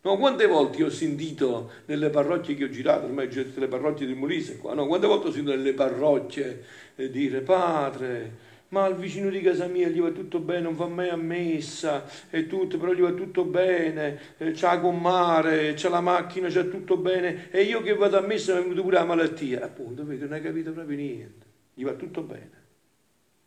No, 0.05 0.17
quante 0.17 0.47
volte 0.47 0.83
ho 0.83 0.91
sentito 0.91 1.71
nelle 1.87 2.11
parrocchie 2.11 2.55
che 2.57 2.65
ho 2.65 2.69
girato, 2.69 3.07
ormai 3.07 3.27
ho 3.27 3.29
girato 3.29 3.61
le 3.61 3.69
parrocchie 3.69 4.07
di 4.07 4.15
Molise 4.15 4.59
qua, 4.59 4.75
no, 4.75 4.87
quante 4.87 5.07
volte 5.07 5.29
ho 5.29 5.31
sentito 5.31 5.55
nelle 5.55 5.75
parrocchie 5.75 6.65
eh, 6.97 7.09
dire 7.11 7.41
padre, 7.41 8.51
ma 8.69 8.85
al 8.85 8.97
vicino 8.97 9.31
di 9.31 9.41
casa 9.41 9.67
mia 9.67 9.89
gli 9.89 10.01
va 10.01 10.11
tutto 10.11 10.41
bene, 10.41 10.63
non 10.63 10.75
fa 10.75 10.87
mai 10.87 11.09
a 11.09 11.17
messa 11.17 12.05
e 12.31 12.47
tutto, 12.49 12.79
però 12.79 12.93
gli 12.93 13.01
va 13.01 13.13
tutto 13.13 13.45
bene, 13.45 14.19
eh, 14.39 14.51
c'ha 14.53 14.81
con 14.81 14.99
mare, 14.99 15.75
c'ha 15.75 15.89
la 15.89 16.01
macchina, 16.01 16.49
c'ha 16.49 16.65
tutto 16.65 16.97
bene 16.97 17.51
e 17.51 17.63
io 17.63 17.81
che 17.83 17.95
vado 17.95 18.19
a 18.19 18.23
messa 18.23 18.55
mi 18.55 18.59
è 18.59 18.63
venuta 18.63 18.83
pure 18.83 18.97
la 18.97 19.05
malattia. 19.05 19.63
Appunto, 19.65 20.05
vedi, 20.05 20.23
non 20.23 20.33
hai 20.33 20.43
capito 20.43 20.73
proprio 20.73 20.97
niente 20.97 21.51
gli 21.75 21.85
va 21.85 21.93
tutto 21.95 22.23
bene, 22.23 22.51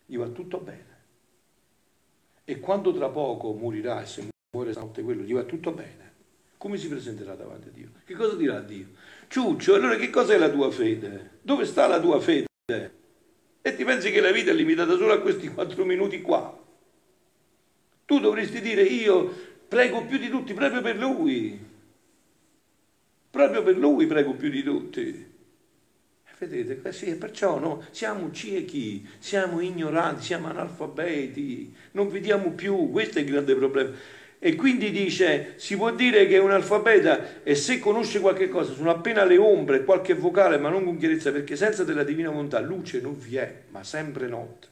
gli 0.06 0.18
va 0.18 0.28
tutto 0.28 0.58
bene. 0.60 0.94
E 2.44 2.60
quando 2.60 2.94
tra 2.94 3.10
poco 3.10 3.54
morirà, 3.54 4.06
se 4.06 4.28
muore 4.52 4.72
stanotte 4.72 5.02
quello, 5.04 5.24
gli 5.24 5.34
va 5.34 5.44
tutto 5.44 5.72
bene, 5.72 6.05
come 6.66 6.78
si 6.78 6.88
presenterà 6.88 7.36
davanti 7.36 7.68
a 7.68 7.72
Dio? 7.72 7.90
Che 8.04 8.16
cosa 8.16 8.36
dirà 8.36 8.60
Dio? 8.60 8.88
Ciuccio, 9.28 9.76
allora 9.76 9.98
che 9.98 10.10
cosa 10.10 10.34
è 10.34 10.40
la 10.40 10.50
tua 10.50 10.72
fede? 10.72 11.38
Dove 11.44 11.64
sta 11.64 11.86
la 11.86 12.00
tua 12.00 12.20
fede? 12.20 12.48
E 13.62 13.76
ti 13.76 13.84
pensi 13.84 14.10
che 14.10 14.20
la 14.20 14.32
vita 14.32 14.50
è 14.50 14.56
limitata 14.56 14.98
solo 14.98 15.14
a 15.14 15.20
questi 15.20 15.48
quattro 15.50 15.86
minuti 15.86 16.24
qua? 16.24 16.60
Tu 18.06 18.20
dovresti 18.20 18.62
dire 18.62 18.82
io 18.82 19.32
prego 19.68 20.06
più 20.06 20.18
di 20.18 20.28
tutti 20.28 20.56
proprio 20.56 20.82
per 20.82 20.98
lui. 20.98 21.60
Proprio 23.30 23.62
per 23.62 23.78
lui 23.78 24.08
prego 24.08 24.34
più 24.34 24.50
di 24.50 24.64
tutti. 24.64 25.34
Vedete, 26.40 26.92
sì, 26.92 27.16
perciò 27.16 27.60
no, 27.60 27.86
siamo 27.92 28.32
ciechi, 28.32 29.08
siamo 29.20 29.60
ignoranti, 29.62 30.24
siamo 30.24 30.48
analfabeti, 30.48 31.76
non 31.92 32.10
vediamo 32.10 32.54
più, 32.54 32.90
questo 32.90 33.20
è 33.20 33.22
il 33.22 33.30
grande 33.30 33.54
problema. 33.54 34.24
E 34.46 34.54
quindi 34.54 34.92
dice, 34.92 35.56
si 35.56 35.76
può 35.76 35.92
dire 35.92 36.28
che 36.28 36.38
un 36.38 36.52
alfabeta 36.52 37.42
e 37.42 37.56
se 37.56 37.80
conosce 37.80 38.20
qualche 38.20 38.48
cosa 38.48 38.74
sono 38.74 38.92
appena 38.92 39.24
le 39.26 39.38
ombre, 39.38 39.84
qualche 39.84 40.14
vocale, 40.14 40.60
ma 40.60 40.70
non 40.70 40.84
con 40.84 41.00
chiarezza, 41.00 41.32
perché 41.32 41.56
senza 41.56 41.84
della 41.84 42.04
divina 42.04 42.30
volontà 42.30 42.60
luce 42.60 43.02
non 43.02 43.18
vi 43.18 43.38
è, 43.38 43.64
ma 43.72 43.84
sempre 43.84 44.28
notte. 44.28 44.68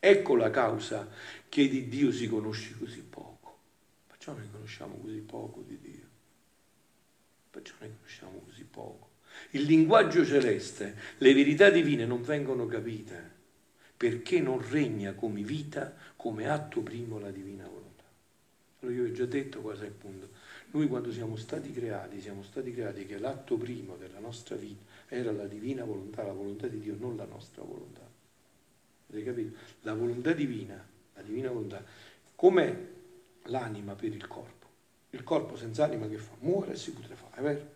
Ecco 0.00 0.34
la 0.34 0.48
causa 0.48 1.10
che 1.46 1.68
di 1.68 1.88
Dio 1.88 2.10
si 2.10 2.26
conosce 2.26 2.74
così 2.78 3.02
poco. 3.02 3.58
Perciò 4.06 4.32
noi 4.32 4.48
conosciamo 4.50 4.96
così 5.02 5.18
poco 5.18 5.62
di 5.68 5.78
Dio. 5.78 6.06
Perciò 7.50 7.74
noi 7.80 7.90
conosciamo 7.98 8.42
così 8.46 8.64
poco 8.64 9.10
il 9.50 9.64
linguaggio 9.64 10.24
celeste, 10.24 10.94
le 11.18 11.34
verità 11.34 11.68
divine 11.68 12.06
non 12.06 12.22
vengono 12.22 12.64
capite 12.66 13.34
perché 13.94 14.40
non 14.40 14.66
regna 14.70 15.12
come 15.12 15.42
vita, 15.42 15.94
come 16.16 16.48
atto 16.48 16.80
primo 16.80 17.18
la 17.18 17.30
divina 17.30 17.64
volontà. 17.64 17.75
Allora 18.86 19.02
io 19.02 19.08
ho 19.08 19.12
già 19.12 19.26
detto 19.26 19.60
quasi 19.60 19.82
è 19.82 19.86
il 19.86 19.92
punto. 19.92 20.28
Noi 20.70 20.86
quando 20.86 21.10
siamo 21.10 21.34
stati 21.34 21.72
creati, 21.72 22.20
siamo 22.20 22.44
stati 22.44 22.72
creati 22.72 23.04
che 23.04 23.18
l'atto 23.18 23.56
primo 23.56 23.96
della 23.96 24.20
nostra 24.20 24.54
vita 24.54 24.84
era 25.08 25.32
la 25.32 25.46
divina 25.46 25.84
volontà, 25.84 26.22
la 26.22 26.32
volontà 26.32 26.68
di 26.68 26.78
Dio, 26.78 26.94
non 26.96 27.16
la 27.16 27.24
nostra 27.24 27.62
volontà. 27.62 28.08
Avete 29.10 29.24
capito? 29.24 29.56
La 29.82 29.94
volontà 29.94 30.32
divina, 30.32 30.86
la 31.14 31.22
divina 31.22 31.50
volontà, 31.50 31.82
come 32.36 32.88
l'anima 33.44 33.94
per 33.94 34.14
il 34.14 34.26
corpo. 34.28 34.66
Il 35.10 35.24
corpo 35.24 35.56
senza 35.56 35.84
anima 35.84 36.06
che 36.06 36.18
fa? 36.18 36.34
Muore 36.40 36.72
e 36.72 36.76
si 36.76 36.92
putrefà, 36.92 37.30
è 37.34 37.40
vero? 37.40 37.74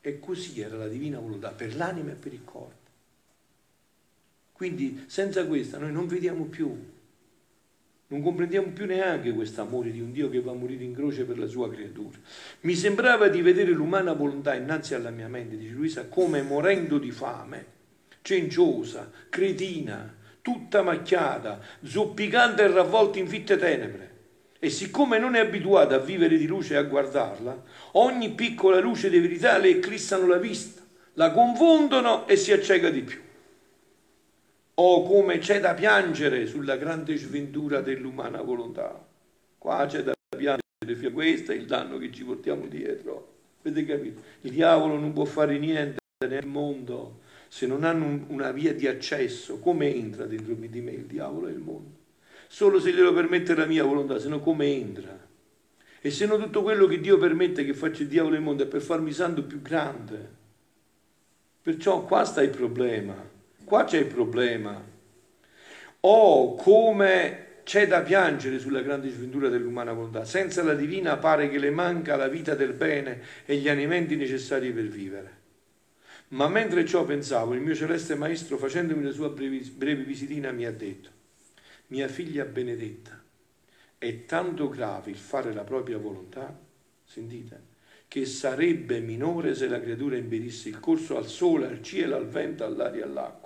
E 0.00 0.20
così 0.20 0.60
era 0.60 0.76
la 0.76 0.88
divina 0.88 1.18
volontà 1.18 1.50
per 1.50 1.74
l'anima 1.74 2.12
e 2.12 2.14
per 2.14 2.32
il 2.32 2.44
corpo. 2.44 2.90
Quindi 4.52 5.04
senza 5.08 5.44
questa 5.44 5.78
noi 5.78 5.92
non 5.92 6.06
vediamo 6.06 6.44
più, 6.44 6.76
non 8.12 8.20
comprendiamo 8.20 8.68
più 8.74 8.84
neanche 8.84 9.32
questo 9.32 9.62
amore 9.62 9.90
di 9.90 10.02
un 10.02 10.12
Dio 10.12 10.28
che 10.28 10.42
va 10.42 10.50
a 10.50 10.54
morire 10.54 10.84
in 10.84 10.94
croce 10.94 11.24
per 11.24 11.38
la 11.38 11.46
sua 11.46 11.70
creatura. 11.70 12.18
Mi 12.60 12.74
sembrava 12.74 13.28
di 13.28 13.40
vedere 13.40 13.70
l'umana 13.70 14.12
volontà 14.12 14.54
innanzi 14.54 14.94
alla 14.94 15.08
mia 15.08 15.28
mente, 15.28 15.56
dice 15.56 15.72
Luisa, 15.72 16.06
come 16.08 16.42
morendo 16.42 16.98
di 16.98 17.10
fame, 17.10 17.64
cenciosa, 18.20 19.10
cretina, 19.30 20.14
tutta 20.42 20.82
macchiata, 20.82 21.58
zoppicante 21.82 22.62
e 22.62 22.66
ravvolta 22.66 23.18
in 23.18 23.28
fitte 23.28 23.56
tenebre 23.56 24.10
e 24.58 24.68
siccome 24.68 25.18
non 25.18 25.34
è 25.34 25.40
abituata 25.40 25.94
a 25.94 25.98
vivere 25.98 26.36
di 26.36 26.46
luce 26.46 26.74
e 26.74 26.76
a 26.76 26.82
guardarla, 26.82 27.62
ogni 27.92 28.32
piccola 28.32 28.78
luce 28.78 29.08
di 29.08 29.20
verità 29.20 29.56
le 29.56 29.70
eclissano 29.70 30.26
la 30.26 30.36
vista, 30.36 30.82
la 31.14 31.32
confondono 31.32 32.28
e 32.28 32.36
si 32.36 32.52
acceca 32.52 32.90
di 32.90 33.00
più. 33.00 33.18
Oh, 34.74 35.02
come 35.02 35.38
c'è 35.38 35.60
da 35.60 35.74
piangere 35.74 36.46
sulla 36.46 36.76
grande 36.76 37.16
sventura 37.16 37.80
dell'umana 37.80 38.42
volontà. 38.42 39.06
Qua 39.58 39.86
c'è 39.86 40.02
da 40.02 40.12
piangere, 40.36 41.12
questo 41.12 41.52
è 41.52 41.54
il 41.54 41.66
danno 41.66 41.98
che 41.98 42.10
ci 42.10 42.24
portiamo 42.24 42.66
dietro. 42.66 43.30
Avete 43.62 43.84
capito? 43.84 44.22
Il 44.40 44.52
diavolo 44.52 44.98
non 44.98 45.12
può 45.12 45.24
fare 45.24 45.58
niente 45.58 45.98
nel 46.26 46.46
mondo 46.46 47.20
se 47.48 47.66
non 47.66 47.84
hanno 47.84 48.24
una 48.28 48.50
via 48.50 48.74
di 48.74 48.86
accesso. 48.86 49.58
Come 49.58 49.94
entra 49.94 50.24
dentro 50.24 50.54
di 50.54 50.80
me 50.80 50.92
il 50.92 51.04
diavolo 51.04 51.48
e 51.48 51.50
il 51.52 51.58
mondo? 51.58 52.00
solo 52.52 52.78
se 52.78 52.92
glielo 52.92 53.14
permette 53.14 53.54
la 53.54 53.64
mia 53.64 53.82
volontà, 53.82 54.18
se 54.18 54.28
no 54.28 54.38
come 54.38 54.66
entra? 54.66 55.18
E 56.02 56.10
se 56.10 56.26
no 56.26 56.36
tutto 56.36 56.60
quello 56.60 56.86
che 56.86 57.00
Dio 57.00 57.16
permette 57.16 57.64
che 57.64 57.72
faccia 57.72 58.02
il 58.02 58.08
diavolo 58.08 58.34
nel 58.34 58.42
mondo 58.42 58.64
è 58.64 58.66
per 58.66 58.82
farmi 58.82 59.10
santo 59.10 59.42
più 59.42 59.62
grande. 59.62 60.40
Perciò 61.62 62.04
qua 62.04 62.26
sta 62.26 62.42
il 62.42 62.50
problema, 62.50 63.16
qua 63.72 63.84
c'è 63.84 64.00
il 64.00 64.06
problema. 64.06 64.84
Oh, 66.00 66.54
come 66.56 67.60
c'è 67.62 67.86
da 67.86 68.02
piangere 68.02 68.58
sulla 68.58 68.82
grande 68.82 69.08
sventura 69.08 69.48
dell'umana 69.48 69.94
volontà. 69.94 70.26
Senza 70.26 70.62
la 70.62 70.74
divina 70.74 71.16
pare 71.16 71.48
che 71.48 71.58
le 71.58 71.70
manca 71.70 72.16
la 72.16 72.28
vita 72.28 72.54
del 72.54 72.74
bene 72.74 73.22
e 73.46 73.56
gli 73.56 73.70
alimenti 73.70 74.14
necessari 74.14 74.70
per 74.72 74.88
vivere. 74.88 75.40
Ma 76.28 76.48
mentre 76.48 76.84
ciò 76.84 77.06
pensavo, 77.06 77.54
il 77.54 77.62
mio 77.62 77.74
celeste 77.74 78.14
maestro, 78.14 78.58
facendomi 78.58 79.02
la 79.04 79.10
sua 79.10 79.30
breve, 79.30 80.02
visitina, 80.04 80.52
mi 80.52 80.66
ha 80.66 80.72
detto, 80.72 81.08
mia 81.86 82.08
figlia 82.08 82.44
benedetta, 82.44 83.24
è 83.96 84.26
tanto 84.26 84.68
grave 84.68 85.12
il 85.12 85.16
fare 85.16 85.54
la 85.54 85.64
propria 85.64 85.96
volontà, 85.96 86.54
sentite, 87.04 87.70
che 88.06 88.26
sarebbe 88.26 89.00
minore 89.00 89.54
se 89.54 89.66
la 89.66 89.80
creatura 89.80 90.16
impedisse 90.16 90.68
il 90.68 90.78
corso 90.78 91.16
al 91.16 91.26
sole, 91.26 91.68
al 91.68 91.82
cielo, 91.82 92.16
al 92.16 92.28
vento, 92.28 92.64
all'aria 92.64 93.06
all'acqua. 93.06 93.41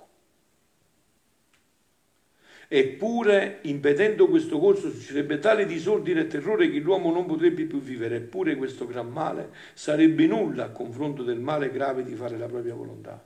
Eppure, 2.68 3.58
impedendo 3.62 4.26
questo 4.26 4.58
corso, 4.58 4.90
succederebbe 4.90 5.38
tale 5.38 5.66
disordine 5.66 6.22
e 6.22 6.26
terrore 6.26 6.68
che 6.68 6.80
l'uomo 6.80 7.12
non 7.12 7.24
potrebbe 7.24 7.64
più 7.64 7.80
vivere, 7.80 8.16
eppure 8.16 8.56
questo 8.56 8.86
gran 8.86 9.08
male 9.08 9.50
sarebbe 9.74 10.26
nulla 10.26 10.64
a 10.64 10.70
confronto 10.70 11.22
del 11.22 11.38
male 11.38 11.70
grave 11.70 12.02
di 12.02 12.14
fare 12.14 12.36
la 12.36 12.46
propria 12.46 12.74
volontà. 12.74 13.22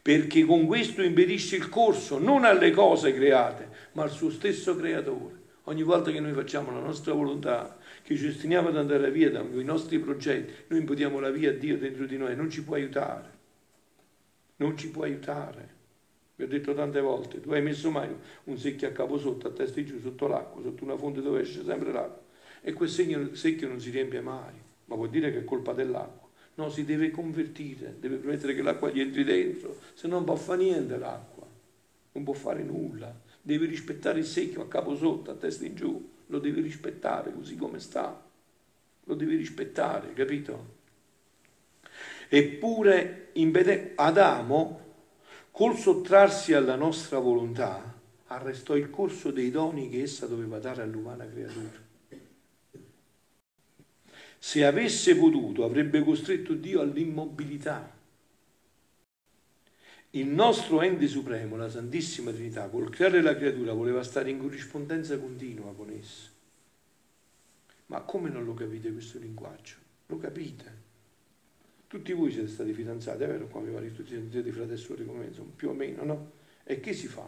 Perché 0.00 0.44
con 0.44 0.64
questo 0.64 1.02
impedisce 1.02 1.56
il 1.56 1.68
corso 1.68 2.18
non 2.18 2.44
alle 2.44 2.70
cose 2.70 3.12
create, 3.12 3.68
ma 3.92 4.04
al 4.04 4.10
suo 4.10 4.30
stesso 4.30 4.74
creatore. 4.74 5.36
Ogni 5.64 5.82
volta 5.82 6.10
che 6.10 6.20
noi 6.20 6.32
facciamo 6.32 6.72
la 6.72 6.80
nostra 6.80 7.12
volontà, 7.12 7.76
che 8.02 8.16
ci 8.16 8.28
ostiniamo 8.28 8.68
ad 8.68 8.78
andare 8.78 9.10
via 9.10 9.30
da 9.30 9.40
i 9.40 9.64
nostri 9.64 9.98
progetti, 9.98 10.50
noi 10.68 10.80
impediamo 10.80 11.20
la 11.20 11.30
via 11.30 11.50
a 11.50 11.52
Dio 11.52 11.76
dentro 11.76 12.06
di 12.06 12.16
noi, 12.16 12.34
non 12.34 12.48
ci 12.48 12.64
può 12.64 12.76
aiutare. 12.76 13.36
Non 14.56 14.78
ci 14.78 14.88
può 14.88 15.02
aiutare. 15.02 15.76
Vi 16.38 16.44
ho 16.44 16.46
detto 16.46 16.72
tante 16.72 17.00
volte, 17.00 17.40
tu 17.40 17.50
hai 17.50 17.60
messo 17.60 17.90
mai 17.90 18.08
un 18.44 18.56
secchio 18.56 18.86
a 18.86 18.92
capo 18.92 19.18
sotto, 19.18 19.48
a 19.48 19.50
testa 19.50 19.82
giù, 19.82 19.98
sotto 19.98 20.28
l'acqua, 20.28 20.62
sotto 20.62 20.84
una 20.84 20.96
fonte 20.96 21.20
dove 21.20 21.40
esce 21.40 21.64
sempre 21.64 21.90
l'acqua. 21.90 22.22
E 22.60 22.72
quel 22.72 22.88
secchio 22.88 23.66
non 23.66 23.80
si 23.80 23.90
riempie 23.90 24.20
mai, 24.20 24.54
ma 24.84 24.94
vuol 24.94 25.10
dire 25.10 25.32
che 25.32 25.38
è 25.38 25.44
colpa 25.44 25.72
dell'acqua. 25.72 26.28
No, 26.54 26.70
si 26.70 26.84
deve 26.84 27.10
convertire, 27.10 27.96
deve 27.98 28.18
permettere 28.18 28.54
che 28.54 28.62
l'acqua 28.62 28.88
gli 28.88 29.00
entri 29.00 29.24
dentro, 29.24 29.80
se 29.94 30.06
no 30.06 30.14
non 30.14 30.24
può 30.24 30.36
fare 30.36 30.62
niente 30.62 30.96
l'acqua, 30.96 31.44
non 32.12 32.22
può 32.22 32.34
fare 32.34 32.62
nulla. 32.62 33.12
Devi 33.42 33.66
rispettare 33.66 34.20
il 34.20 34.24
secchio 34.24 34.62
a 34.62 34.68
capo 34.68 34.94
sotto, 34.94 35.32
a 35.32 35.34
testa 35.34 35.64
in 35.64 35.74
giù, 35.74 36.08
lo 36.26 36.38
devi 36.38 36.60
rispettare 36.60 37.32
così 37.32 37.56
come 37.56 37.80
sta, 37.80 38.24
lo 39.02 39.14
devi 39.14 39.34
rispettare, 39.34 40.12
capito? 40.12 40.76
Eppure 42.28 43.32
Adamo 43.96 44.86
Col 45.58 45.76
sottrarsi 45.76 46.52
alla 46.52 46.76
nostra 46.76 47.18
volontà, 47.18 47.82
arrestò 48.26 48.76
il 48.76 48.90
corso 48.90 49.32
dei 49.32 49.50
doni 49.50 49.88
che 49.88 50.02
essa 50.02 50.28
doveva 50.28 50.60
dare 50.60 50.82
all'umana 50.82 51.26
creatura. 51.28 51.84
Se 54.38 54.64
avesse 54.64 55.16
potuto, 55.16 55.64
avrebbe 55.64 56.04
costretto 56.04 56.54
Dio 56.54 56.80
all'immobilità. 56.80 57.92
Il 60.10 60.28
nostro 60.28 60.80
ente 60.80 61.08
supremo, 61.08 61.56
la 61.56 61.68
Santissima 61.68 62.30
Trinità, 62.30 62.68
col 62.68 62.88
creare 62.90 63.20
la 63.20 63.34
creatura, 63.34 63.72
voleva 63.72 64.04
stare 64.04 64.30
in 64.30 64.38
corrispondenza 64.38 65.18
continua 65.18 65.74
con 65.74 65.90
essa. 65.90 66.30
Ma 67.86 68.00
come 68.02 68.30
non 68.30 68.44
lo 68.44 68.54
capite 68.54 68.92
questo 68.92 69.18
linguaggio? 69.18 69.74
Lo 70.06 70.18
capite? 70.18 70.87
Tutti 71.88 72.12
voi 72.12 72.30
siete 72.30 72.48
stati 72.48 72.74
fidanzati, 72.74 73.22
è 73.22 73.26
vero? 73.26 73.48
Come 73.48 73.70
vari 73.70 73.90
tutti 73.94 74.10
siete 74.10 74.52
fratelli 74.52 74.74
e 74.74 74.76
sorelle 74.76 75.24
insomma, 75.24 75.52
più 75.56 75.70
o 75.70 75.72
meno, 75.72 76.04
no? 76.04 76.30
E 76.62 76.80
che 76.80 76.92
si 76.92 77.06
fa? 77.06 77.26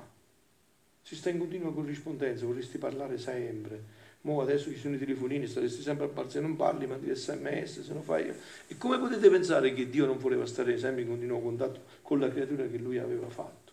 Si 1.00 1.17
sta 1.17 1.31
in 1.31 1.38
continua 1.38 1.73
corrispondenza, 1.73 2.45
vorresti 2.45 2.76
parlare 2.76 3.17
sempre. 3.17 4.09
Mo 4.23 4.43
adesso 4.43 4.71
ci 4.71 4.76
sono 4.76 4.97
i 4.97 4.99
telefonini, 4.99 5.47
staresti 5.47 5.81
sempre 5.81 6.05
a 6.05 6.09
parlare, 6.09 6.31
se 6.31 6.40
non 6.40 6.57
parli 6.57 6.87
mandi 6.87 7.09
sms, 7.11 7.81
se 7.81 7.93
non 7.95 8.02
fai... 8.02 8.31
E 8.67 8.76
come 8.76 8.99
potete 8.99 9.31
pensare 9.31 9.73
che 9.73 9.88
Dio 9.88 10.05
non 10.05 10.19
voleva 10.19 10.45
stare 10.45 10.76
sempre 10.76 11.02
in 11.02 11.09
continuo 11.09 11.40
contatto 11.40 11.81
con 12.02 12.21
la 12.21 12.29
creatura 12.29 12.67
che 12.67 12.76
lui 12.76 12.99
aveva 12.99 13.31
fatto? 13.31 13.73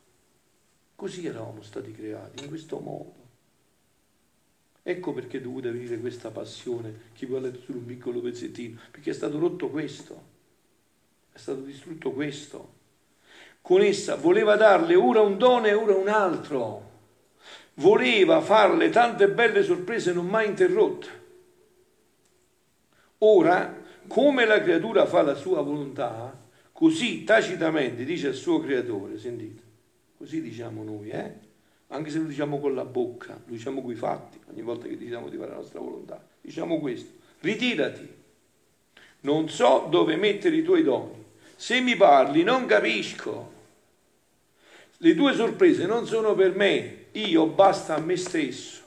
Così 0.95 1.25
eravamo 1.25 1.63
stati 1.63 1.91
creati, 1.91 2.43
in 2.43 2.47
questo 2.47 2.79
modo. 2.79 3.25
Ecco 4.83 5.11
perché 5.11 5.39
è 5.39 5.41
dovuta 5.41 5.69
venire 5.69 5.99
questa 5.99 6.31
passione 6.31 7.11
che 7.11 7.25
vi 7.25 7.33
solo 7.65 7.79
un 7.79 7.85
piccolo 7.85 8.21
pezzettino, 8.21 8.79
perché 8.89 9.09
è 9.09 9.13
stato 9.13 9.37
rotto 9.37 9.69
questo 9.69 10.35
è 11.37 11.39
stato 11.39 11.61
distrutto 11.61 12.11
questo. 12.11 12.73
Con 13.61 13.81
essa 13.81 14.15
voleva 14.15 14.55
darle 14.55 14.95
ora 14.95 15.21
un 15.21 15.37
dono 15.37 15.67
e 15.67 15.73
ora 15.73 15.93
un 15.93 16.07
altro. 16.07 16.85
Voleva 17.75 18.41
farle 18.41 18.89
tante 18.89 19.29
belle 19.29 19.61
sorprese 19.61 20.13
non 20.13 20.25
mai 20.25 20.47
interrotte. 20.47 21.25
Ora, 23.19 23.83
come 24.07 24.45
la 24.45 24.61
creatura 24.61 25.05
fa 25.05 25.21
la 25.21 25.35
sua 25.35 25.61
volontà, 25.61 26.35
così 26.71 27.23
tacitamente 27.23 28.03
dice 28.03 28.29
al 28.29 28.33
suo 28.33 28.59
creatore, 28.59 29.19
sentite, 29.19 29.61
così 30.17 30.41
diciamo 30.41 30.83
noi, 30.83 31.09
eh? 31.09 31.33
anche 31.89 32.09
se 32.09 32.17
lo 32.17 32.25
diciamo 32.25 32.59
con 32.59 32.73
la 32.73 32.85
bocca, 32.85 33.33
lo 33.33 33.53
diciamo 33.53 33.81
con 33.81 33.91
i 33.91 33.95
fatti, 33.95 34.39
ogni 34.49 34.61
volta 34.61 34.87
che 34.87 34.97
diciamo 34.97 35.29
di 35.29 35.37
fare 35.37 35.51
la 35.51 35.57
nostra 35.57 35.79
volontà, 35.79 36.23
diciamo 36.41 36.79
questo, 36.79 37.11
ritirati, 37.41 38.15
non 39.21 39.49
so 39.49 39.87
dove 39.89 40.15
mettere 40.15 40.55
i 40.55 40.63
tuoi 40.63 40.83
doni, 40.83 41.16
se 41.57 41.81
mi 41.81 41.95
parli 41.95 42.43
non 42.43 42.65
capisco. 42.65 43.55
Le 44.99 45.15
tue 45.15 45.33
sorprese 45.33 45.85
non 45.85 46.05
sono 46.05 46.33
per 46.35 46.55
me, 46.55 47.05
io 47.13 47.47
basta 47.47 47.95
a 47.95 47.99
me 47.99 48.15
stesso. 48.15 48.85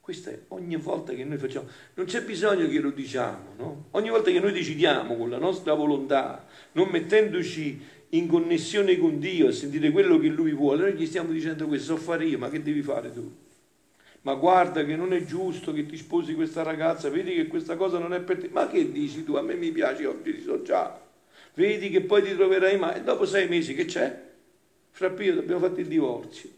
Questo 0.00 0.30
è 0.30 0.38
ogni 0.48 0.76
volta 0.76 1.12
che 1.14 1.24
noi 1.24 1.38
facciamo, 1.38 1.68
non 1.94 2.06
c'è 2.06 2.22
bisogno 2.22 2.68
che 2.68 2.78
lo 2.78 2.90
diciamo, 2.90 3.54
no? 3.56 3.84
Ogni 3.92 4.10
volta 4.10 4.30
che 4.30 4.38
noi 4.38 4.52
decidiamo 4.52 5.16
con 5.16 5.30
la 5.30 5.38
nostra 5.38 5.74
volontà, 5.74 6.46
non 6.72 6.88
mettendoci 6.88 7.80
in 8.10 8.28
connessione 8.28 8.98
con 8.98 9.18
Dio 9.18 9.48
a 9.48 9.52
sentire 9.52 9.90
quello 9.90 10.18
che 10.18 10.28
Lui 10.28 10.52
vuole, 10.52 10.90
noi 10.90 10.92
gli 10.92 11.06
stiamo 11.06 11.32
dicendo 11.32 11.66
questo, 11.66 11.96
so 11.96 12.00
fare 12.00 12.24
io, 12.24 12.38
ma 12.38 12.48
che 12.50 12.62
devi 12.62 12.82
fare 12.82 13.12
tu? 13.12 13.45
Ma 14.26 14.34
guarda 14.34 14.84
che 14.84 14.96
non 14.96 15.12
è 15.12 15.24
giusto 15.24 15.72
che 15.72 15.86
ti 15.86 15.96
sposi 15.96 16.34
questa 16.34 16.64
ragazza, 16.64 17.08
vedi 17.08 17.32
che 17.32 17.46
questa 17.46 17.76
cosa 17.76 17.98
non 17.98 18.12
è 18.12 18.20
per 18.20 18.38
te. 18.38 18.48
Ma 18.48 18.66
che 18.66 18.90
dici 18.90 19.22
tu? 19.22 19.34
A 19.34 19.40
me 19.40 19.54
mi 19.54 19.70
piace, 19.70 20.04
oggi 20.04 20.34
ti 20.34 20.40
so 20.40 20.62
già. 20.62 21.00
Vedi 21.54 21.90
che 21.90 22.00
poi 22.00 22.24
ti 22.24 22.34
troverai 22.34 22.76
mai. 22.76 22.96
E 22.96 23.02
dopo 23.04 23.24
sei 23.24 23.46
mesi 23.46 23.72
che 23.72 23.84
c'è? 23.84 24.24
Fra 24.90 25.10
Pio 25.10 25.38
abbiamo 25.38 25.60
fatto 25.60 25.78
il 25.78 25.86
divorzio. 25.86 26.50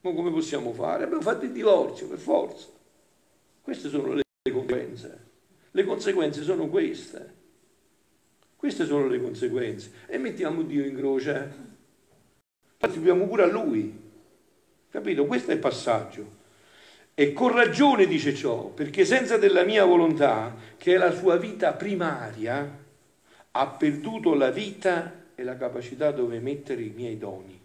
Ma 0.00 0.14
come 0.14 0.30
possiamo 0.30 0.72
fare? 0.72 1.04
Abbiamo 1.04 1.20
fatto 1.20 1.44
il 1.44 1.52
divorzio, 1.52 2.08
per 2.08 2.18
forza. 2.18 2.68
Queste 3.60 3.90
sono 3.90 4.14
le 4.14 4.22
conseguenze. 4.50 5.26
Le 5.72 5.84
conseguenze 5.84 6.42
sono 6.42 6.68
queste. 6.68 7.34
Queste 8.56 8.86
sono 8.86 9.08
le 9.08 9.20
conseguenze. 9.20 9.92
E 10.06 10.16
mettiamo 10.16 10.62
Dio 10.62 10.86
in 10.86 10.96
croce. 10.96 11.52
Partecipiamo 12.78 13.26
pure 13.26 13.42
a 13.42 13.46
Lui. 13.46 13.99
Capito? 14.90 15.24
Questo 15.26 15.52
è 15.52 15.54
il 15.54 15.60
passaggio. 15.60 16.38
E 17.14 17.32
con 17.32 17.52
ragione 17.52 18.06
dice 18.06 18.34
ciò, 18.34 18.70
perché 18.70 19.04
senza 19.04 19.36
della 19.36 19.62
mia 19.62 19.84
volontà, 19.84 20.56
che 20.76 20.94
è 20.94 20.96
la 20.98 21.12
sua 21.12 21.36
vita 21.36 21.72
primaria, 21.74 22.78
ha 23.52 23.66
perduto 23.68 24.34
la 24.34 24.50
vita 24.50 25.24
e 25.34 25.42
la 25.42 25.56
capacità 25.56 26.10
dove 26.10 26.40
mettere 26.40 26.82
i 26.82 26.92
miei 26.94 27.18
doni. 27.18 27.58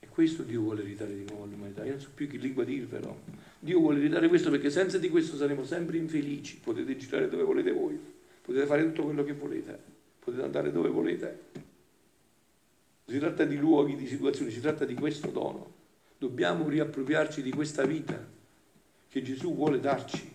E 0.00 0.08
questo 0.08 0.42
Dio 0.42 0.62
vuole 0.62 0.82
ridare 0.82 1.14
di 1.14 1.24
nuovo 1.28 1.44
all'umanità. 1.44 1.84
Io 1.84 1.92
non 1.92 2.00
so 2.00 2.08
più 2.14 2.28
che 2.28 2.36
lingua 2.36 2.64
dirvelo. 2.64 3.20
Dio 3.58 3.78
vuole 3.78 4.00
ridare 4.00 4.28
questo 4.28 4.50
perché 4.50 4.70
senza 4.70 4.98
di 4.98 5.08
questo 5.08 5.36
saremo 5.36 5.64
sempre 5.64 5.96
infelici. 5.96 6.56
Potete 6.56 6.96
girare 6.96 7.28
dove 7.28 7.42
volete 7.42 7.72
voi, 7.72 7.98
potete 8.42 8.66
fare 8.66 8.82
tutto 8.84 9.04
quello 9.04 9.22
che 9.22 9.32
volete, 9.32 9.78
potete 10.18 10.42
andare 10.42 10.72
dove 10.72 10.88
volete 10.88 11.66
si 13.08 13.18
tratta 13.18 13.44
di 13.44 13.56
luoghi, 13.56 13.96
di 13.96 14.06
situazioni, 14.06 14.50
si 14.50 14.60
tratta 14.60 14.84
di 14.84 14.94
questo 14.94 15.28
dono. 15.28 15.74
Dobbiamo 16.18 16.68
riappropriarci 16.68 17.42
di 17.42 17.50
questa 17.50 17.84
vita 17.84 18.22
che 19.08 19.22
Gesù 19.22 19.54
vuole 19.54 19.80
darci, 19.80 20.30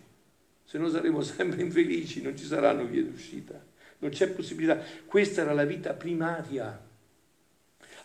se 0.64 0.78
no 0.78 0.88
saremo 0.88 1.22
sempre 1.22 1.62
infelici, 1.62 2.20
non 2.20 2.36
ci 2.36 2.44
saranno 2.44 2.84
vie 2.84 3.04
d'uscita, 3.04 3.62
non 3.98 4.10
c'è 4.10 4.28
possibilità. 4.30 4.82
Questa 5.06 5.42
era 5.42 5.52
la 5.52 5.64
vita 5.64 5.92
primaria. 5.92 6.82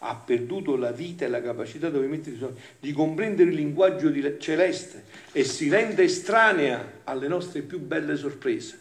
Ha 0.01 0.15
perduto 0.15 0.75
la 0.75 0.91
vita 0.91 1.25
e 1.25 1.29
la 1.29 1.41
capacità 1.41 1.89
di 1.89 2.91
comprendere 2.93 3.49
il 3.49 3.55
linguaggio 3.55 4.37
celeste 4.37 5.03
e 5.31 5.43
si 5.43 5.67
rende 5.67 6.03
estranea 6.03 7.01
alle 7.05 7.27
nostre 7.27 7.61
più 7.63 7.79
belle 7.79 8.15
sorprese. 8.15 8.79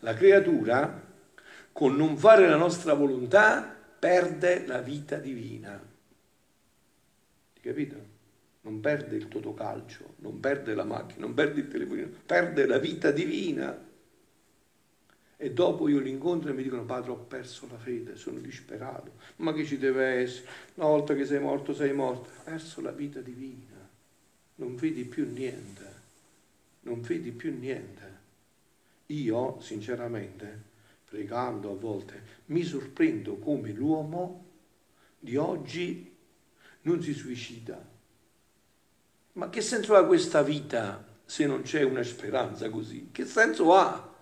La 0.00 0.14
creatura, 0.14 1.02
con 1.72 1.96
non 1.96 2.16
fare 2.16 2.46
la 2.46 2.56
nostra 2.56 2.92
volontà, 2.92 3.75
perde 3.98 4.66
la 4.66 4.80
vita 4.80 5.16
divina. 5.16 5.94
Capito? 7.60 8.14
Non 8.62 8.80
perde 8.80 9.16
il 9.16 9.28
totocalcio, 9.28 10.14
non 10.18 10.40
perde 10.40 10.74
la 10.74 10.84
macchina, 10.84 11.20
non 11.20 11.34
perde 11.34 11.60
il 11.60 11.68
telefonino, 11.68 12.08
perde 12.26 12.66
la 12.66 12.78
vita 12.78 13.10
divina. 13.10 13.84
E 15.38 15.52
dopo 15.52 15.88
io 15.88 16.00
li 16.00 16.10
incontro 16.10 16.50
e 16.50 16.54
mi 16.54 16.62
dicono, 16.62 16.84
padre, 16.84 17.10
ho 17.10 17.16
perso 17.16 17.68
la 17.70 17.78
fede, 17.78 18.16
sono 18.16 18.38
disperato. 18.38 19.12
Ma 19.36 19.52
che 19.52 19.64
ci 19.64 19.78
deve 19.78 20.04
essere? 20.20 20.48
Una 20.74 20.86
volta 20.86 21.14
che 21.14 21.26
sei 21.26 21.38
morto, 21.40 21.74
sei 21.74 21.92
morto. 21.92 22.30
Ho 22.30 22.42
perso 22.42 22.80
la 22.80 22.90
vita 22.90 23.20
divina. 23.20 23.88
Non 24.56 24.74
vedi 24.76 25.04
più 25.04 25.30
niente. 25.30 25.94
Non 26.80 27.02
vedi 27.02 27.32
più 27.32 27.56
niente. 27.56 28.14
Io, 29.06 29.60
sinceramente, 29.60 30.62
pregando 31.08 31.70
a 31.70 31.74
volte, 31.74 32.22
mi 32.46 32.62
sorprendo 32.62 33.36
come 33.36 33.70
l'uomo 33.70 34.44
di 35.18 35.36
oggi 35.36 36.14
non 36.82 37.02
si 37.02 37.12
suicida. 37.12 37.94
Ma 39.32 39.48
che 39.48 39.60
senso 39.60 39.94
ha 39.94 40.04
questa 40.04 40.42
vita 40.42 41.04
se 41.24 41.46
non 41.46 41.62
c'è 41.62 41.82
una 41.82 42.02
speranza 42.02 42.68
così? 42.70 43.08
Che 43.12 43.24
senso 43.24 43.74
ha? 43.74 44.14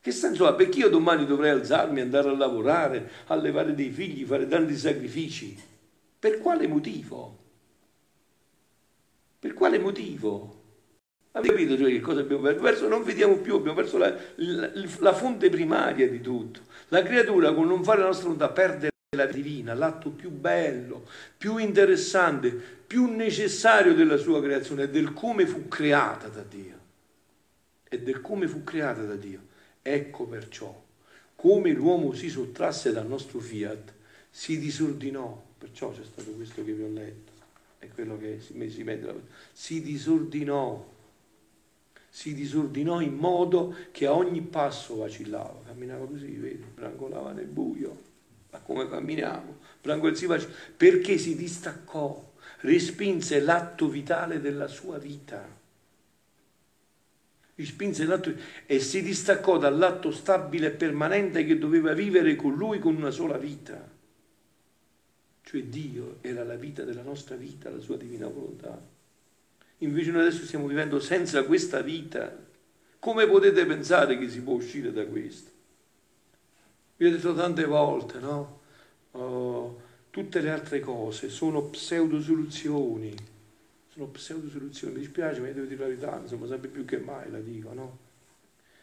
Che 0.00 0.10
senso 0.10 0.46
ha? 0.46 0.54
Perché 0.54 0.80
io 0.80 0.88
domani 0.88 1.26
dovrei 1.26 1.50
alzarmi, 1.50 2.00
andare 2.00 2.28
a 2.28 2.36
lavorare, 2.36 3.10
allevare 3.26 3.74
dei 3.74 3.90
figli, 3.90 4.24
fare 4.24 4.48
tanti 4.48 4.76
sacrifici? 4.76 5.60
Per 6.18 6.38
quale 6.38 6.66
motivo? 6.66 7.38
Per 9.38 9.54
quale 9.54 9.78
motivo? 9.78 10.61
Avete 11.32 11.54
capito 11.54 11.78
cioè, 11.78 11.90
che 11.90 12.00
cosa 12.00 12.20
abbiamo 12.20 12.42
perso? 12.60 12.88
Non 12.88 13.02
vediamo 13.04 13.36
più, 13.36 13.56
abbiamo 13.56 13.76
perso 13.76 13.96
la, 13.96 14.14
la, 14.36 14.70
la, 14.98 15.12
fonte 15.14 15.48
primaria 15.48 16.08
di 16.08 16.20
tutto. 16.20 16.60
La 16.88 17.02
creatura 17.02 17.54
con 17.54 17.66
non 17.66 17.82
fare 17.82 18.00
la 18.00 18.06
nostra 18.06 18.24
volontà 18.24 18.50
perde 18.50 18.90
la 19.16 19.26
divina, 19.26 19.72
l'atto 19.72 20.10
più 20.10 20.30
bello, 20.30 21.06
più 21.36 21.56
interessante, 21.56 22.50
più 22.50 23.14
necessario 23.14 23.94
della 23.94 24.18
sua 24.18 24.42
creazione, 24.42 24.90
del 24.90 25.14
come 25.14 25.46
fu 25.46 25.68
creata 25.68 26.28
da 26.28 26.42
Dio. 26.42 26.80
E 27.88 28.00
del 28.00 28.20
come 28.20 28.46
fu 28.46 28.62
creata 28.62 29.02
da 29.02 29.14
Dio. 29.14 29.40
Ecco 29.80 30.26
perciò, 30.26 30.82
come 31.34 31.72
l'uomo 31.72 32.12
si 32.12 32.28
sottrasse 32.28 32.92
dal 32.92 33.06
nostro 33.06 33.38
fiat, 33.38 33.92
si 34.28 34.58
disordinò, 34.58 35.42
perciò 35.56 35.92
c'è 35.92 36.04
stato 36.04 36.30
questo 36.32 36.62
che 36.62 36.72
vi 36.72 36.82
ho 36.82 36.92
letto, 36.92 37.32
è 37.78 37.88
quello 37.88 38.18
che 38.18 38.40
si, 38.40 38.82
mette, 38.82 39.14
si 39.52 39.82
disordinò, 39.82 40.90
si 42.14 42.34
disordinò 42.34 43.00
in 43.00 43.14
modo 43.14 43.74
che 43.90 44.04
a 44.04 44.12
ogni 44.12 44.42
passo 44.42 44.96
vacillava, 44.96 45.62
camminava 45.64 46.04
così, 46.04 46.26
vedi, 46.32 46.62
brangolava 46.74 47.32
nel 47.32 47.46
buio, 47.46 48.02
ma 48.50 48.58
come 48.58 48.86
camminiamo? 48.86 49.56
Perché 50.76 51.16
si 51.16 51.34
distaccò, 51.34 52.32
respinse 52.60 53.40
l'atto 53.40 53.88
vitale 53.88 54.42
della 54.42 54.66
sua 54.66 54.98
vita 54.98 55.60
spinse 57.64 58.04
l'atto 58.04 58.34
e 58.66 58.80
si 58.80 59.02
distaccò 59.02 59.56
dall'atto 59.56 60.10
stabile 60.10 60.66
e 60.66 60.70
permanente 60.72 61.44
che 61.44 61.58
doveva 61.58 61.92
vivere 61.92 62.34
con 62.36 62.54
lui 62.54 62.78
con 62.78 62.96
una 62.96 63.10
sola 63.10 63.38
vita. 63.38 63.88
Cioè 65.42 65.64
Dio 65.64 66.18
era 66.20 66.44
la 66.44 66.56
vita 66.56 66.82
della 66.82 67.02
nostra 67.02 67.36
vita, 67.36 67.70
la 67.70 67.80
sua 67.80 67.96
divina 67.96 68.26
volontà. 68.26 68.91
Invece 69.82 70.10
noi 70.10 70.22
adesso 70.22 70.44
stiamo 70.44 70.66
vivendo 70.66 70.98
senza 70.98 71.44
questa 71.44 71.80
vita. 71.80 72.36
Come 72.98 73.26
potete 73.26 73.64
pensare 73.66 74.18
che 74.18 74.28
si 74.28 74.40
può 74.40 74.54
uscire 74.54 74.92
da 74.92 75.04
questo? 75.06 75.50
Vi 76.96 77.06
ho 77.06 77.10
detto 77.10 77.34
tante 77.34 77.64
volte, 77.64 78.18
no? 78.18 78.60
Oh, 79.12 79.80
tutte 80.10 80.40
le 80.40 80.50
altre 80.50 80.80
cose 80.80 81.28
sono 81.28 81.64
pseudo 81.64 82.20
soluzioni 82.20 83.14
sono 83.92 84.06
pseudo 84.06 84.48
soluzioni, 84.48 84.94
mi 84.94 85.00
dispiace 85.00 85.40
ma 85.40 85.48
io 85.48 85.54
devo 85.54 85.66
dire 85.66 85.80
la 85.80 85.86
verità, 85.88 86.18
insomma 86.18 86.46
sempre 86.46 86.68
più 86.68 86.86
che 86.86 86.96
mai 86.96 87.30
la 87.30 87.40
dico, 87.40 87.74
no? 87.74 87.98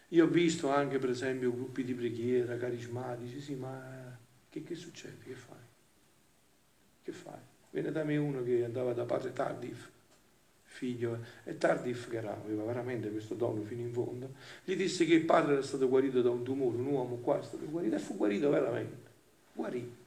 Io 0.09 0.25
ho 0.25 0.27
visto 0.27 0.69
anche 0.69 0.99
per 0.99 1.09
esempio 1.09 1.51
gruppi 1.51 1.83
di 1.83 1.95
preghiera, 1.95 2.57
carismatici, 2.57 3.41
sì, 3.41 3.55
ma 3.55 4.15
che, 4.49 4.63
che 4.63 4.75
succede? 4.75 5.17
Che 5.23 5.33
fai? 5.33 5.57
Che 7.01 7.11
fai? 7.11 7.39
Viene 7.71 7.91
da 7.91 8.03
me 8.03 8.17
uno 8.17 8.43
che 8.43 8.63
andava 8.63 8.93
da 8.93 9.03
padre 9.05 9.33
Tardif, 9.33 9.89
figlio, 10.79 11.19
e 11.43 11.57
Tardif 11.57 12.09
che 12.09 12.17
era, 12.17 12.39
aveva 12.41 12.63
veramente 12.63 13.11
questo 13.11 13.35
dono 13.35 13.61
fino 13.63 13.81
in 13.81 13.91
fondo, 13.91 14.31
gli 14.63 14.77
disse 14.77 15.05
che 15.05 15.13
il 15.13 15.25
padre 15.25 15.53
era 15.53 15.61
stato 15.61 15.89
guarito 15.89 16.21
da 16.21 16.29
un 16.29 16.41
tumore, 16.41 16.77
un 16.77 16.85
uomo 16.85 17.17
qua 17.17 17.37
è 17.37 17.43
stato 17.43 17.65
guarito, 17.65 17.95
e 17.95 17.99
fu 17.99 18.15
guarito 18.15 18.49
veramente, 18.49 18.95
guarì. 19.53 19.97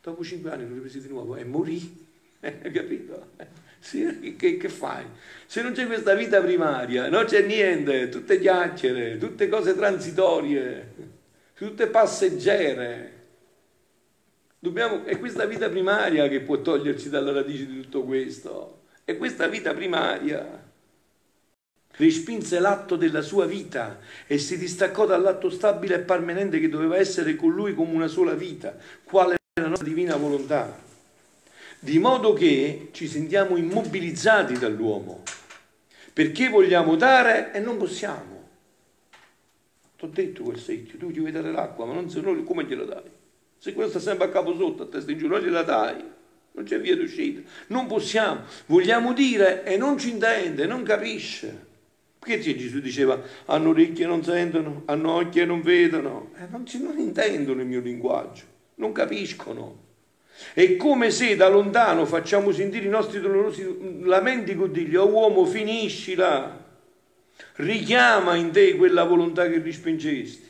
Dopo 0.00 0.24
cinque 0.24 0.50
anni 0.50 0.66
lo 0.66 0.74
riprese 0.74 1.02
di 1.02 1.08
nuovo 1.08 1.36
e 1.36 1.44
morì, 1.44 2.06
capito? 2.40 3.32
Sì, 3.80 4.34
che, 4.38 4.56
che, 4.56 4.68
fai? 4.70 5.04
Se 5.44 5.60
non 5.60 5.72
c'è 5.72 5.86
questa 5.86 6.14
vita 6.14 6.40
primaria, 6.40 7.10
non 7.10 7.26
c'è 7.26 7.42
niente, 7.42 8.08
tutte 8.08 8.40
chiacchiere, 8.40 9.18
tutte 9.18 9.46
cose 9.48 9.74
transitorie, 9.74 10.92
tutte 11.54 11.86
passeggere. 11.88 13.16
Dobbiamo, 14.58 15.04
è 15.04 15.18
questa 15.18 15.44
vita 15.44 15.68
primaria 15.68 16.26
che 16.28 16.40
può 16.40 16.60
toglierci 16.62 17.10
dalla 17.10 17.30
radice 17.30 17.66
di 17.66 17.82
tutto 17.82 18.04
questo. 18.04 18.77
È 19.08 19.16
questa 19.16 19.46
vita 19.46 19.72
primaria. 19.72 20.66
Respinse 21.92 22.58
l'atto 22.58 22.94
della 22.94 23.22
sua 23.22 23.46
vita 23.46 24.00
e 24.26 24.36
si 24.36 24.58
distaccò 24.58 25.06
dall'atto 25.06 25.48
stabile 25.48 25.94
e 25.94 26.00
permanente 26.00 26.60
che 26.60 26.68
doveva 26.68 26.98
essere 26.98 27.34
con 27.34 27.54
lui 27.54 27.74
come 27.74 27.94
una 27.94 28.06
sola 28.06 28.34
vita, 28.34 28.76
quale 29.04 29.36
è 29.54 29.60
la 29.62 29.68
nostra 29.68 29.88
divina 29.88 30.14
volontà 30.16 30.78
di 31.78 31.98
modo 31.98 32.34
che 32.34 32.90
ci 32.92 33.08
sentiamo 33.08 33.56
immobilizzati 33.56 34.58
dall'uomo, 34.58 35.22
perché 36.12 36.50
vogliamo 36.50 36.94
dare 36.94 37.54
e 37.54 37.60
non 37.60 37.78
possiamo. 37.78 38.48
Ti 39.96 40.04
ho 40.04 40.08
detto 40.08 40.42
quel 40.42 40.58
secchio, 40.58 40.98
tu 40.98 41.08
gli 41.08 41.18
vuoi 41.18 41.32
dare 41.32 41.50
l'acqua, 41.50 41.86
ma 41.86 41.94
non 41.94 42.10
se 42.10 42.20
no 42.20 42.42
come 42.42 42.64
gliela 42.64 42.84
dai? 42.84 43.10
Se 43.56 43.72
quello 43.72 43.88
sta 43.88 44.00
sempre 44.00 44.26
a 44.26 44.28
capo 44.28 44.54
sotto, 44.54 44.82
a 44.82 44.86
testa 44.86 45.10
in 45.10 45.16
giù, 45.16 45.28
non 45.28 45.40
gliela 45.40 45.62
dai, 45.62 46.16
non 46.58 46.64
c'è 46.64 46.80
via 46.80 46.96
d'uscita. 46.96 47.40
Non 47.68 47.86
possiamo, 47.86 48.42
vogliamo 48.66 49.12
dire 49.12 49.64
e 49.64 49.76
non 49.76 49.96
ci 49.96 50.10
intende, 50.10 50.66
non 50.66 50.82
capisce. 50.82 51.66
Perché 52.18 52.56
Gesù 52.56 52.80
diceva 52.80 53.20
hanno 53.46 53.68
orecchie 53.70 54.04
e 54.04 54.08
non 54.08 54.24
sentono, 54.24 54.82
hanno 54.86 55.12
occhi 55.12 55.38
e 55.38 55.44
non 55.44 55.62
vedono? 55.62 56.32
Eh, 56.36 56.46
non, 56.50 56.66
ci, 56.66 56.82
non 56.82 56.98
intendono 56.98 57.60
il 57.60 57.66
mio 57.68 57.80
linguaggio, 57.80 58.42
non 58.76 58.90
capiscono. 58.90 59.86
È 60.52 60.76
come 60.76 61.10
se 61.10 61.36
da 61.36 61.48
lontano 61.48 62.04
facciamo 62.04 62.50
sentire 62.52 62.86
i 62.86 62.90
nostri 62.90 63.20
dolorosi 63.20 64.02
lamenti 64.02 64.54
con 64.56 64.72
Dio, 64.72 65.02
oh 65.02 65.08
uomo 65.08 65.44
finiscila, 65.44 66.64
richiama 67.56 68.34
in 68.34 68.50
te 68.50 68.76
quella 68.76 69.04
volontà 69.04 69.48
che 69.48 69.58
rispingesti. 69.58 70.46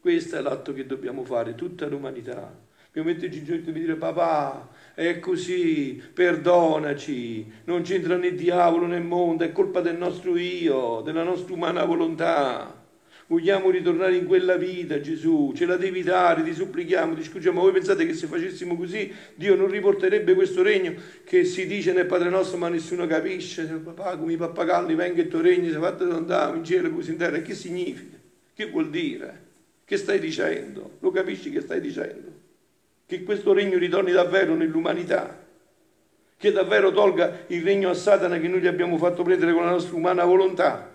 Questo 0.00 0.36
è 0.36 0.40
l'atto 0.40 0.72
che 0.74 0.86
dobbiamo 0.86 1.24
fare, 1.24 1.54
tutta 1.54 1.86
l'umanità. 1.86 2.54
Dobbiamo 2.86 3.08
metterci 3.08 3.38
in 3.38 3.44
gioco 3.44 3.68
e 3.68 3.72
dire 3.72 3.96
papà, 3.96 4.68
è 4.98 5.20
così, 5.20 6.02
perdonaci, 6.12 7.46
non 7.66 7.82
c'entra 7.82 8.16
né 8.16 8.34
diavolo 8.34 8.86
né 8.86 8.98
mondo, 8.98 9.44
è 9.44 9.52
colpa 9.52 9.80
del 9.80 9.96
nostro 9.96 10.36
io, 10.36 11.02
della 11.04 11.22
nostra 11.22 11.54
umana 11.54 11.84
volontà. 11.84 12.84
Vogliamo 13.28 13.70
ritornare 13.70 14.16
in 14.16 14.26
quella 14.26 14.56
vita, 14.56 15.00
Gesù, 15.00 15.52
ce 15.54 15.66
la 15.66 15.76
devi 15.76 16.02
dare, 16.02 16.42
ti 16.42 16.52
supplichiamo, 16.52 17.14
ti 17.14 17.22
scusiamo. 17.22 17.60
Voi 17.60 17.70
pensate 17.70 18.06
che 18.06 18.12
se 18.12 18.26
facessimo 18.26 18.76
così 18.76 19.14
Dio 19.36 19.54
non 19.54 19.68
riporterebbe 19.68 20.34
questo 20.34 20.64
regno 20.64 20.94
che 21.22 21.44
si 21.44 21.68
dice 21.68 21.92
nel 21.92 22.06
Padre 22.06 22.28
nostro 22.28 22.58
ma 22.58 22.68
nessuno 22.68 23.06
capisce? 23.06 23.66
Papà, 23.66 24.16
come 24.16 24.32
i 24.32 24.36
pappagalli, 24.36 24.96
venga 24.96 25.22
il 25.22 25.28
tuo 25.28 25.40
regno, 25.40 25.70
sei 25.70 25.80
fatto 25.80 26.10
andare 26.10 26.56
in 26.56 26.64
cielo, 26.64 26.90
così 26.90 27.12
in 27.12 27.18
terra. 27.18 27.40
Che 27.40 27.54
significa? 27.54 28.16
Che 28.52 28.66
vuol 28.68 28.90
dire? 28.90 29.46
Che 29.84 29.96
stai 29.96 30.18
dicendo? 30.18 30.96
Lo 30.98 31.12
capisci 31.12 31.50
che 31.50 31.60
stai 31.60 31.80
dicendo? 31.80 32.37
Che 33.08 33.22
questo 33.22 33.54
regno 33.54 33.78
ritorni 33.78 34.12
davvero 34.12 34.54
nell'umanità? 34.54 35.42
Che 36.36 36.52
davvero 36.52 36.92
tolga 36.92 37.46
il 37.46 37.62
regno 37.62 37.88
a 37.88 37.94
Satana 37.94 38.38
che 38.38 38.48
noi 38.48 38.60
gli 38.60 38.66
abbiamo 38.66 38.98
fatto 38.98 39.22
prendere 39.22 39.54
con 39.54 39.64
la 39.64 39.70
nostra 39.70 39.96
umana 39.96 40.26
volontà? 40.26 40.94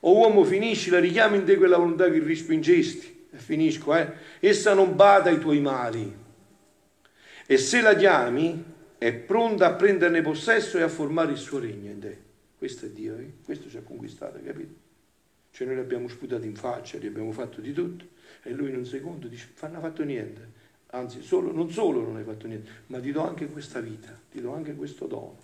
O 0.00 0.14
uomo 0.14 0.44
finisci, 0.44 0.90
la 0.90 1.00
richiami 1.00 1.38
in 1.38 1.44
te 1.44 1.56
quella 1.56 1.78
volontà 1.78 2.10
che 2.10 2.18
respingesti. 2.18 3.28
E 3.32 3.38
finisco, 3.38 3.96
eh? 3.96 4.12
Essa 4.40 4.74
non 4.74 4.94
bada 4.94 5.30
ai 5.30 5.38
tuoi 5.38 5.60
mali. 5.60 6.14
E 7.46 7.56
se 7.56 7.80
la 7.80 7.96
chiami, 7.96 8.62
è 8.98 9.14
pronta 9.14 9.68
a 9.68 9.72
prenderne 9.72 10.20
possesso 10.20 10.76
e 10.76 10.82
a 10.82 10.88
formare 10.88 11.32
il 11.32 11.38
suo 11.38 11.60
regno 11.60 11.92
in 11.92 11.98
te. 11.98 12.18
Questo 12.58 12.84
è 12.84 12.90
Dio, 12.90 13.16
eh? 13.16 13.32
questo 13.42 13.70
ci 13.70 13.78
ha 13.78 13.82
conquistato, 13.82 14.38
capito? 14.44 14.74
Cioè 15.50 15.66
noi 15.66 15.76
l'abbiamo 15.76 16.08
sputato 16.08 16.44
in 16.44 16.56
faccia, 16.56 16.98
gli 16.98 17.06
abbiamo 17.06 17.32
fatto 17.32 17.62
di 17.62 17.72
tutto 17.72 18.04
e 18.42 18.50
lui 18.50 18.68
in 18.68 18.76
un 18.76 18.84
secondo 18.84 19.28
dice, 19.28 19.48
non 19.62 19.76
ha 19.76 19.80
fatto 19.80 20.04
niente. 20.04 20.60
Anzi, 20.94 21.22
solo, 21.22 21.52
non 21.52 21.70
solo 21.70 22.02
non 22.02 22.16
hai 22.16 22.24
fatto 22.24 22.46
niente, 22.46 22.70
ma 22.88 23.00
ti 23.00 23.12
do 23.12 23.26
anche 23.26 23.46
questa 23.46 23.80
vita, 23.80 24.14
ti 24.30 24.42
do 24.42 24.52
anche 24.52 24.74
questo 24.74 25.06
dono. 25.06 25.38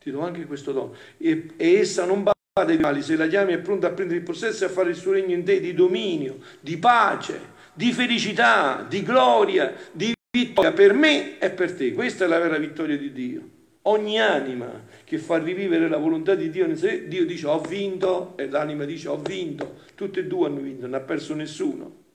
Ti 0.00 0.10
do 0.10 0.20
anche 0.20 0.46
questo 0.46 0.72
dono. 0.72 0.94
E, 1.18 1.50
e 1.56 1.74
essa 1.74 2.06
non 2.06 2.22
bada 2.22 2.64
dei 2.64 2.78
mali, 2.78 3.02
se 3.02 3.16
la 3.16 3.26
chiami 3.26 3.52
è 3.52 3.58
pronta 3.58 3.88
a 3.88 3.90
prendere 3.90 4.20
il 4.20 4.24
possesso 4.24 4.64
e 4.64 4.68
a 4.68 4.70
fare 4.70 4.90
il 4.90 4.96
suo 4.96 5.12
regno 5.12 5.34
in 5.34 5.44
te 5.44 5.60
di 5.60 5.74
dominio, 5.74 6.38
di 6.60 6.78
pace, 6.78 7.58
di 7.74 7.92
felicità, 7.92 8.86
di 8.88 9.02
gloria, 9.02 9.74
di 9.92 10.14
vittoria 10.30 10.72
per 10.72 10.94
me 10.94 11.38
e 11.38 11.50
per 11.50 11.74
te. 11.74 11.92
Questa 11.92 12.24
è 12.24 12.28
la 12.28 12.38
vera 12.38 12.56
vittoria 12.56 12.96
di 12.96 13.12
Dio. 13.12 13.48
Ogni 13.82 14.18
anima 14.18 14.82
che 15.04 15.18
fa 15.18 15.36
rivivere 15.36 15.88
la 15.90 15.98
volontà 15.98 16.34
di 16.34 16.48
Dio 16.48 16.64
in 16.64 16.76
sé, 16.76 17.06
Dio 17.06 17.26
dice 17.26 17.46
ho 17.46 17.60
vinto 17.60 18.34
e 18.38 18.48
l'anima 18.48 18.86
dice 18.86 19.08
ho 19.08 19.18
vinto. 19.18 19.80
Tutte 19.94 20.20
e 20.20 20.24
due 20.24 20.46
hanno 20.46 20.60
vinto, 20.60 20.86
non 20.86 20.94
ha 20.94 21.00
perso 21.00 21.34
nessuno. 21.34 22.08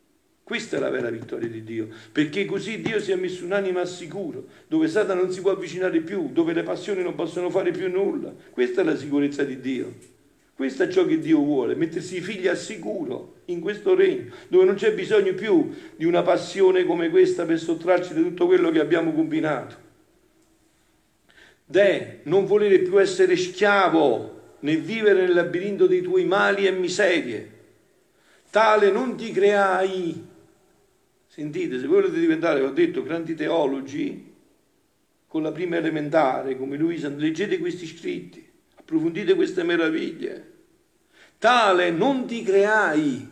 Questa 0.45 0.77
è 0.77 0.79
la 0.79 0.91
vera 0.91 1.09
vittoria 1.09 1.49
di 1.49 1.63
Dio, 1.63 1.87
perché 2.11 2.45
così 2.45 2.79
Dio 2.79 2.99
si 2.99 3.11
è 3.11 3.15
messo 3.15 3.43
un'anima 3.45 3.79
al 3.79 3.87
sicuro, 3.87 4.45
dove 4.67 4.87
Satana 4.87 5.19
non 5.19 5.31
si 5.31 5.41
può 5.41 5.49
avvicinare 5.49 6.01
più, 6.01 6.29
dove 6.31 6.53
le 6.53 6.61
passioni 6.61 7.01
non 7.01 7.15
possono 7.15 7.49
fare 7.49 7.71
più 7.71 7.89
nulla. 7.89 8.31
Questa 8.51 8.81
è 8.81 8.83
la 8.83 8.95
sicurezza 8.95 9.43
di 9.43 9.59
Dio. 9.59 9.91
Questo 10.53 10.83
è 10.83 10.87
ciò 10.87 11.03
che 11.07 11.17
Dio 11.17 11.39
vuole, 11.39 11.73
mettersi 11.73 12.17
i 12.17 12.21
figli 12.21 12.47
al 12.47 12.57
sicuro 12.57 13.37
in 13.45 13.59
questo 13.59 13.95
regno, 13.95 14.31
dove 14.47 14.65
non 14.65 14.75
c'è 14.75 14.93
bisogno 14.93 15.33
più 15.33 15.73
di 15.95 16.05
una 16.05 16.21
passione 16.21 16.85
come 16.85 17.09
questa 17.09 17.43
per 17.45 17.57
sottrarci 17.57 18.13
da 18.13 18.21
tutto 18.21 18.45
quello 18.45 18.69
che 18.69 18.79
abbiamo 18.79 19.13
combinato. 19.13 19.75
De, 21.65 22.19
non 22.25 22.45
volere 22.45 22.77
più 22.77 23.01
essere 23.01 23.35
schiavo 23.35 24.57
né 24.59 24.75
vivere 24.75 25.21
nel 25.21 25.33
labirinto 25.33 25.87
dei 25.87 26.03
tuoi 26.03 26.25
mali 26.25 26.67
e 26.67 26.71
miserie. 26.71 27.49
Tale 28.51 28.91
non 28.91 29.17
ti 29.17 29.31
creai. 29.31 30.33
Sentite, 31.35 31.81
se 31.81 31.85
volete 31.85 32.17
diventare, 32.17 32.61
ho 32.61 32.71
detto, 32.71 33.03
grandi 33.03 33.35
teologi, 33.35 34.33
con 35.27 35.43
la 35.43 35.51
prima 35.51 35.75
elementare, 35.75 36.55
come 36.55 36.77
Luisa, 36.77 37.09
leggete 37.09 37.59
questi 37.59 37.87
scritti, 37.87 38.49
approfondite 38.75 39.35
queste 39.35 39.63
meraviglie. 39.63 40.53
Tale 41.37 41.91
non 41.91 42.25
ti 42.25 42.41
creai. 42.41 43.29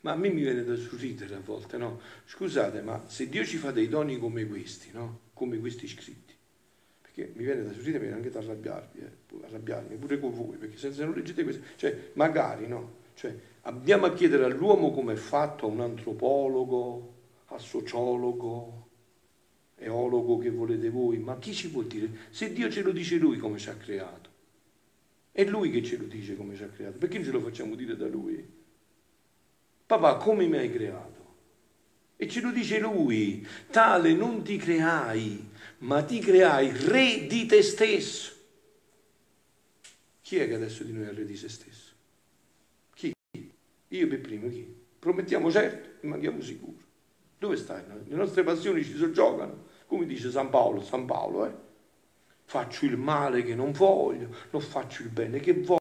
Ma 0.00 0.12
a 0.12 0.14
me 0.14 0.28
mi 0.28 0.42
viene 0.42 0.62
da 0.62 0.76
sorridere 0.76 1.36
a 1.36 1.40
volte, 1.42 1.78
no? 1.78 2.02
Scusate, 2.26 2.82
ma 2.82 3.02
se 3.06 3.30
Dio 3.30 3.42
ci 3.46 3.56
fa 3.56 3.70
dei 3.70 3.88
doni 3.88 4.18
come 4.18 4.46
questi, 4.46 4.90
no? 4.92 5.20
Come 5.32 5.58
questi 5.58 5.88
scritti, 5.88 6.34
perché 7.00 7.32
mi 7.34 7.44
viene 7.44 7.62
da 7.62 7.72
sorridere, 7.72 7.98
mi 8.00 8.10
viene 8.10 8.16
anche 8.16 8.28
da 8.28 8.40
arrabbiarmi, 8.40 9.00
eh? 9.00 9.46
arrabbiarmi 9.46 9.96
pure 9.96 10.20
con 10.20 10.34
voi, 10.34 10.58
perché 10.58 10.76
se 10.76 11.02
non 11.02 11.14
leggete 11.14 11.44
questi, 11.44 11.62
cioè 11.76 12.10
magari, 12.12 12.66
no? 12.66 12.98
Cioè, 13.20 13.38
abbiamo 13.62 14.06
a 14.06 14.14
chiedere 14.14 14.44
all'uomo 14.44 14.92
come 14.92 15.12
è 15.12 15.16
fatto, 15.16 15.66
a 15.66 15.68
un 15.68 15.82
antropologo, 15.82 17.14
al 17.48 17.60
sociologo, 17.60 18.88
eologo 19.76 20.38
che 20.38 20.48
volete 20.48 20.88
voi, 20.88 21.18
ma 21.18 21.38
chi 21.38 21.52
ci 21.52 21.68
può 21.68 21.82
dire? 21.82 22.28
Se 22.30 22.50
Dio 22.50 22.70
ce 22.70 22.80
lo 22.80 22.92
dice 22.92 23.16
lui 23.16 23.36
come 23.36 23.58
ci 23.58 23.68
ha 23.68 23.74
creato, 23.74 24.30
è 25.32 25.44
lui 25.44 25.70
che 25.70 25.82
ce 25.82 25.98
lo 25.98 26.06
dice 26.06 26.34
come 26.34 26.56
ci 26.56 26.62
ha 26.62 26.68
creato, 26.68 26.96
perché 26.96 27.16
non 27.16 27.26
ce 27.26 27.32
lo 27.32 27.40
facciamo 27.42 27.74
dire 27.74 27.94
da 27.94 28.08
lui? 28.08 28.42
Papà, 29.84 30.16
come 30.16 30.46
mi 30.46 30.56
hai 30.56 30.72
creato? 30.72 31.34
E 32.16 32.26
ce 32.26 32.40
lo 32.40 32.50
dice 32.50 32.78
lui, 32.78 33.46
tale 33.70 34.14
non 34.14 34.42
ti 34.42 34.56
creai, 34.56 35.46
ma 35.80 36.02
ti 36.04 36.20
creai 36.20 36.72
re 36.74 37.26
di 37.26 37.44
te 37.44 37.60
stesso. 37.60 38.32
Chi 40.22 40.38
è 40.38 40.48
che 40.48 40.54
adesso 40.54 40.84
di 40.84 40.92
noi 40.92 41.04
è 41.04 41.12
re 41.12 41.26
di 41.26 41.36
se 41.36 41.50
stesso? 41.50 41.69
Io 43.92 44.08
per 44.08 44.20
primo 44.20 44.48
chi? 44.48 44.66
Promettiamo 44.98 45.50
certo 45.50 46.04
e 46.04 46.06
manchiamo 46.08 46.40
sicuro. 46.40 46.78
Dove 47.38 47.56
stai? 47.56 47.82
Le 48.04 48.16
nostre 48.16 48.42
passioni 48.42 48.84
ci 48.84 48.96
soggiogano, 48.96 49.64
come 49.86 50.06
dice 50.06 50.30
San 50.30 50.50
Paolo, 50.50 50.82
San 50.82 51.06
Paolo, 51.06 51.46
eh? 51.46 51.52
Faccio 52.44 52.84
il 52.84 52.96
male 52.96 53.42
che 53.42 53.54
non 53.54 53.72
voglio, 53.72 54.34
non 54.50 54.60
faccio 54.60 55.02
il 55.02 55.08
bene 55.08 55.38
che 55.38 55.52
voglio 55.52 55.78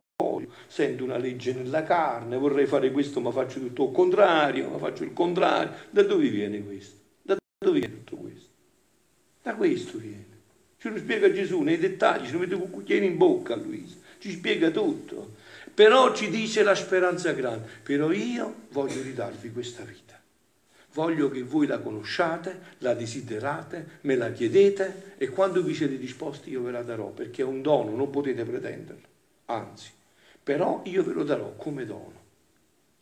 sento 0.68 1.04
una 1.04 1.18
legge 1.18 1.54
nella 1.54 1.84
carne, 1.84 2.38
vorrei 2.38 2.68
fare 2.68 2.92
questo 2.92 3.20
ma 3.20 3.32
faccio 3.32 3.60
tutto 3.60 3.86
il 3.86 3.92
contrario, 3.92 4.70
ma 4.70 4.78
faccio 4.78 5.04
il 5.04 5.14
contrario. 5.14 5.74
Da 5.90 6.04
dove 6.04 6.30
viene 6.30 6.64
questo? 6.64 6.98
Da 7.22 7.38
dove 7.58 7.80
viene 7.80 7.96
tutto 8.04 8.16
questo? 8.18 8.50
Da 9.42 9.56
questo 9.56 9.98
viene. 9.98 10.28
Ce 10.78 10.90
lo 10.90 10.98
spiega 10.98 11.32
Gesù 11.32 11.62
nei 11.62 11.78
dettagli, 11.78 12.28
ce 12.28 12.34
lo 12.34 12.40
mette 12.40 12.58
con 12.58 12.70
cucchiaino 12.70 13.06
in 13.06 13.18
bocca 13.18 13.54
a 13.54 13.58
Luisa, 13.58 13.98
ci 14.20 14.32
spiega 14.32 14.70
tutto. 14.70 15.36
Però 15.80 16.14
ci 16.14 16.30
dice 16.30 16.62
la 16.62 16.76
speranza 16.76 17.32
grande, 17.32 17.70
però 17.84 18.12
io 18.12 18.64
voglio 18.72 19.02
ridarvi 19.02 19.50
questa 19.50 19.82
vita. 19.84 20.20
Voglio 20.92 21.30
che 21.30 21.42
voi 21.42 21.68
la 21.68 21.80
conosciate, 21.80 22.76
la 22.80 22.94
desiderate, 22.94 24.00
me 24.02 24.18
la 24.18 24.30
chiedete 24.34 25.14
e 25.18 25.30
quando 25.30 25.64
vi 25.64 25.74
siete 25.74 25.98
disposti 25.98 26.50
io 26.50 26.64
ve 26.64 26.72
la 26.72 26.84
darò, 26.84 27.12
perché 27.12 27.44
è 27.44 27.46
un 27.46 27.62
dono, 27.62 27.96
non 27.96 28.10
potete 28.10 28.44
pretenderlo. 28.44 29.08
Anzi, 29.46 29.90
però 30.44 30.82
io 30.84 31.02
ve 31.02 31.14
lo 31.14 31.24
darò 31.24 31.56
come 31.56 31.86
dono. 31.86 32.22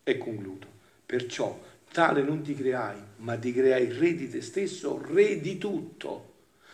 E 0.04 0.20
concludo. 0.20 0.68
Perciò 1.04 1.60
tale 1.92 2.22
non 2.22 2.44
ti 2.44 2.54
creai, 2.54 3.00
ma 3.16 3.38
ti 3.38 3.54
creai 3.54 3.92
re 3.92 4.14
di 4.14 4.30
te 4.30 4.42
stesso, 4.42 5.04
re 5.04 5.42
di 5.42 5.58
tutto. 5.58 6.34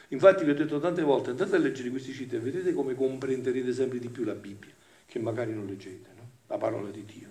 Infatti 0.10 0.44
vi 0.44 0.52
ho 0.52 0.54
detto 0.54 0.82
tante 0.82 1.02
volte, 1.02 1.30
andate 1.30 1.56
a 1.56 1.60
leggere 1.60 1.90
questi 1.92 2.12
citi 2.12 2.36
e 2.36 2.40
vedete 2.40 2.74
come 2.74 2.94
comprenderete 2.94 3.72
sempre 3.72 4.00
di 4.00 4.10
più 4.10 4.26
la 4.26 4.36
Bibbia, 4.36 4.74
che 5.14 5.20
magari 5.20 5.54
non 5.54 5.68
leggete, 5.68 6.10
no? 6.16 6.28
la 6.48 6.58
parola 6.58 6.90
di 6.90 7.06
Dio. 7.06 7.30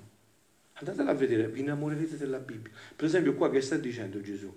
Andatela 0.75 1.11
a 1.11 1.15
vedere, 1.15 1.49
vi 1.49 1.63
innamorerete 1.63 2.17
della 2.17 2.39
Bibbia. 2.39 2.71
Per 2.95 3.05
esempio 3.07 3.35
qua 3.35 3.51
che 3.51 3.61
sta 3.61 3.77
dicendo 3.77 4.21
Gesù? 4.21 4.57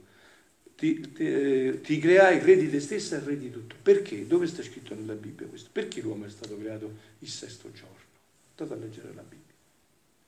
Ti, 0.76 1.12
ti, 1.12 1.26
eh, 1.26 1.82
ti, 1.82 1.98
creai 1.98 2.38
re 2.38 2.56
di 2.56 2.70
te 2.70 2.80
stessa 2.80 3.16
e 3.16 3.26
re 3.26 3.36
di 3.36 3.50
tutto. 3.50 3.78
Perché? 3.82 4.28
Dove 4.28 4.46
sta 4.46 4.62
scritto 4.62 4.94
nella 4.94 5.16
Bibbia 5.16 5.48
questo? 5.48 5.70
Perché 5.72 6.02
l'uomo 6.02 6.26
è 6.26 6.30
stato 6.30 6.56
creato 6.56 6.94
il 7.18 7.28
sesto 7.28 7.72
giorno? 7.72 7.98
Andate 8.58 8.80
a 8.80 8.84
leggere 8.84 9.12
la 9.16 9.24
Bibbia. 9.24 9.56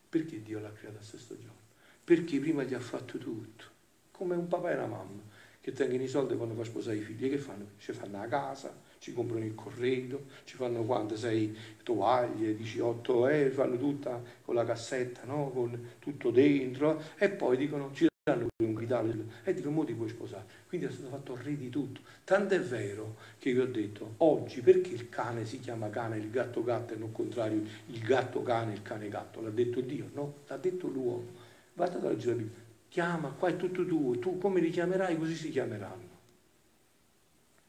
Perché 0.09 0.41
Dio 0.41 0.59
l'ha 0.59 0.73
creata 0.73 0.97
a 0.97 1.03
sesto 1.03 1.35
giorno? 1.35 1.61
Perché 2.03 2.39
prima 2.39 2.63
gli 2.63 2.73
ha 2.73 2.79
fatto 2.79 3.19
tutto. 3.19 3.65
Come 4.09 4.35
un 4.35 4.47
papà 4.47 4.71
e 4.71 4.73
una 4.73 4.87
mamma 4.87 5.21
che 5.61 5.71
tengono 5.71 6.01
i 6.01 6.07
soldi 6.07 6.35
quando 6.35 6.55
fa 6.55 6.63
sposare 6.63 6.97
i 6.97 7.01
figli. 7.01 7.29
Che 7.29 7.37
fanno? 7.37 7.73
Ci 7.77 7.93
fanno 7.93 8.17
la 8.17 8.27
casa, 8.27 8.75
ci 8.99 9.13
comprano 9.13 9.45
il 9.45 9.55
corredo, 9.55 10.25
ci 10.43 10.55
fanno 10.55 10.83
quante 10.83 11.17
sei 11.17 11.55
tovaglie, 11.83 12.55
18 12.55 13.27
euro, 13.27 13.53
fanno 13.53 13.77
tutta 13.77 14.21
con 14.43 14.55
la 14.55 14.65
cassetta, 14.65 15.21
no? 15.25 15.49
con 15.49 15.95
tutto 15.99 16.31
dentro. 16.31 17.01
E 17.17 17.29
poi 17.29 17.57
dicono 17.57 17.91
ci 17.93 18.07
danno 18.23 18.47
un 18.61 18.73
guidale 18.73 19.15
e 19.43 19.53
dicono 19.53 19.75
mo 19.75 19.83
ti 19.85 19.93
puoi 19.93 20.09
sposare. 20.09 20.45
Quindi 20.67 20.87
è 20.87 20.91
stato 20.91 21.09
fatto 21.09 21.37
re 21.41 21.55
di 21.55 21.69
tutto. 21.69 22.01
Tanto 22.23 22.53
è 22.55 22.59
vero 22.59 23.15
che 23.39 23.53
vi 23.53 23.59
ho 23.59 23.67
detto, 23.67 24.15
oggi 24.17 24.61
perché 24.61 24.93
il 24.93 25.09
cane 25.09 25.45
si 25.45 25.59
chiama 25.59 25.89
cane, 25.89 26.17
il 26.17 26.29
gatto 26.29 26.63
gatto 26.63 26.93
e 26.93 26.97
non 26.97 27.11
contrario, 27.11 27.63
il 27.85 27.99
gatto 27.99 28.41
cane, 28.41 28.73
il 28.73 28.81
cane 28.81 29.07
gatto? 29.07 29.41
L'ha 29.41 29.49
detto 29.49 29.79
Dio? 29.81 30.09
No, 30.13 30.39
l'ha 30.47 30.57
detto 30.57 30.87
l'uomo. 30.87 31.45
Guardate 31.73 32.05
a 32.05 32.09
leggere 32.09 32.35
la 32.35 32.41
Bibbia. 32.41 32.65
Chiama, 32.89 33.29
qua 33.29 33.49
è 33.49 33.57
tutto 33.57 33.85
tuo, 33.85 34.17
tu 34.17 34.37
come 34.37 34.59
li 34.59 34.69
chiamerai 34.69 35.17
così 35.17 35.35
si 35.35 35.49
chiameranno. 35.49 36.06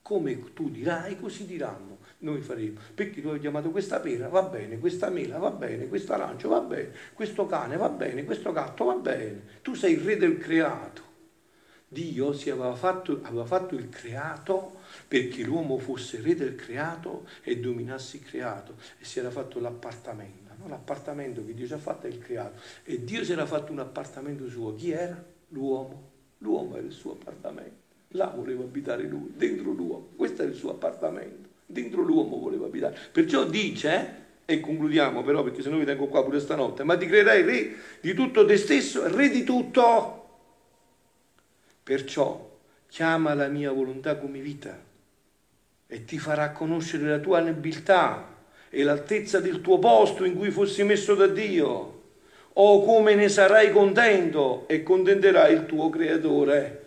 Come 0.08 0.54
tu 0.54 0.70
dirai, 0.70 1.20
così 1.20 1.44
diranno. 1.44 1.98
Noi 2.20 2.40
faremo. 2.40 2.80
Perché 2.94 3.20
tu 3.20 3.28
hai 3.28 3.38
chiamato 3.38 3.70
questa 3.70 4.00
pera, 4.00 4.28
va 4.28 4.40
bene, 4.40 4.78
questa 4.78 5.10
mela, 5.10 5.36
va 5.36 5.50
bene, 5.50 5.86
questo 5.86 6.14
arancio, 6.14 6.48
va 6.48 6.60
bene, 6.60 6.92
questo 7.12 7.44
cane, 7.44 7.76
va 7.76 7.90
bene, 7.90 8.24
questo 8.24 8.50
gatto, 8.50 8.86
va 8.86 8.94
bene. 8.94 9.42
Tu 9.60 9.74
sei 9.74 9.92
il 9.92 10.00
re 10.00 10.16
del 10.16 10.38
creato. 10.38 11.02
Dio 11.86 12.32
si 12.32 12.48
aveva 12.48 12.74
fatto, 12.74 13.20
aveva 13.22 13.44
fatto 13.44 13.74
il 13.74 13.90
creato 13.90 14.80
perché 15.06 15.42
l'uomo 15.44 15.76
fosse 15.76 16.22
re 16.22 16.34
del 16.34 16.54
creato 16.54 17.26
e 17.42 17.60
dominasse 17.60 18.16
il 18.16 18.24
creato 18.24 18.76
e 18.98 19.04
si 19.04 19.18
era 19.18 19.30
fatto 19.30 19.60
l'appartamento. 19.60 20.54
No? 20.56 20.68
L'appartamento 20.68 21.44
che 21.44 21.52
Dio 21.52 21.66
ci 21.66 21.74
ha 21.74 21.78
fatto 21.78 22.06
è 22.06 22.08
il 22.08 22.18
creato 22.18 22.58
e 22.84 23.04
Dio 23.04 23.22
si 23.24 23.32
era 23.32 23.44
fatto 23.44 23.72
un 23.72 23.80
appartamento 23.80 24.48
suo. 24.48 24.74
Chi 24.74 24.90
era? 24.90 25.22
L'uomo. 25.48 26.10
L'uomo 26.38 26.76
era 26.76 26.86
il 26.86 26.92
suo 26.92 27.12
appartamento. 27.12 27.87
Là 28.12 28.32
voleva 28.34 28.62
abitare 28.62 29.02
lui, 29.02 29.32
dentro 29.36 29.72
l'uomo. 29.72 30.08
Questo 30.16 30.42
era 30.42 30.50
il 30.50 30.56
suo 30.56 30.70
appartamento. 30.70 31.48
Dentro 31.66 32.02
l'uomo 32.02 32.38
voleva 32.38 32.66
abitare. 32.66 32.96
Perciò 33.12 33.44
dice, 33.44 34.26
e 34.46 34.60
concludiamo 34.60 35.22
però 35.22 35.42
perché 35.42 35.60
se 35.60 35.68
no 35.68 35.76
vi 35.76 35.84
tengo 35.84 36.06
qua 36.06 36.24
pure 36.24 36.40
stanotte, 36.40 36.82
ma 36.82 36.96
ti 36.96 37.04
creerai 37.04 37.42
re 37.42 37.74
di 38.00 38.14
tutto 38.14 38.46
te 38.46 38.56
stesso, 38.56 39.14
re 39.14 39.28
di 39.28 39.44
tutto. 39.44 40.26
Perciò 41.82 42.56
chiama 42.86 43.34
la 43.34 43.48
mia 43.48 43.70
volontà 43.70 44.16
come 44.16 44.40
vita 44.40 44.86
e 45.86 46.04
ti 46.06 46.18
farà 46.18 46.52
conoscere 46.52 47.08
la 47.08 47.18
tua 47.18 47.40
nobiltà 47.40 48.36
e 48.70 48.82
l'altezza 48.82 49.40
del 49.40 49.60
tuo 49.60 49.78
posto 49.78 50.24
in 50.24 50.34
cui 50.34 50.50
fossi 50.50 50.82
messo 50.82 51.14
da 51.14 51.26
Dio. 51.26 51.96
O 52.54 52.82
come 52.82 53.14
ne 53.14 53.28
sarai 53.28 53.70
contento 53.70 54.66
e 54.66 54.82
contenterai 54.82 55.52
il 55.52 55.66
tuo 55.66 55.90
creatore. 55.90 56.86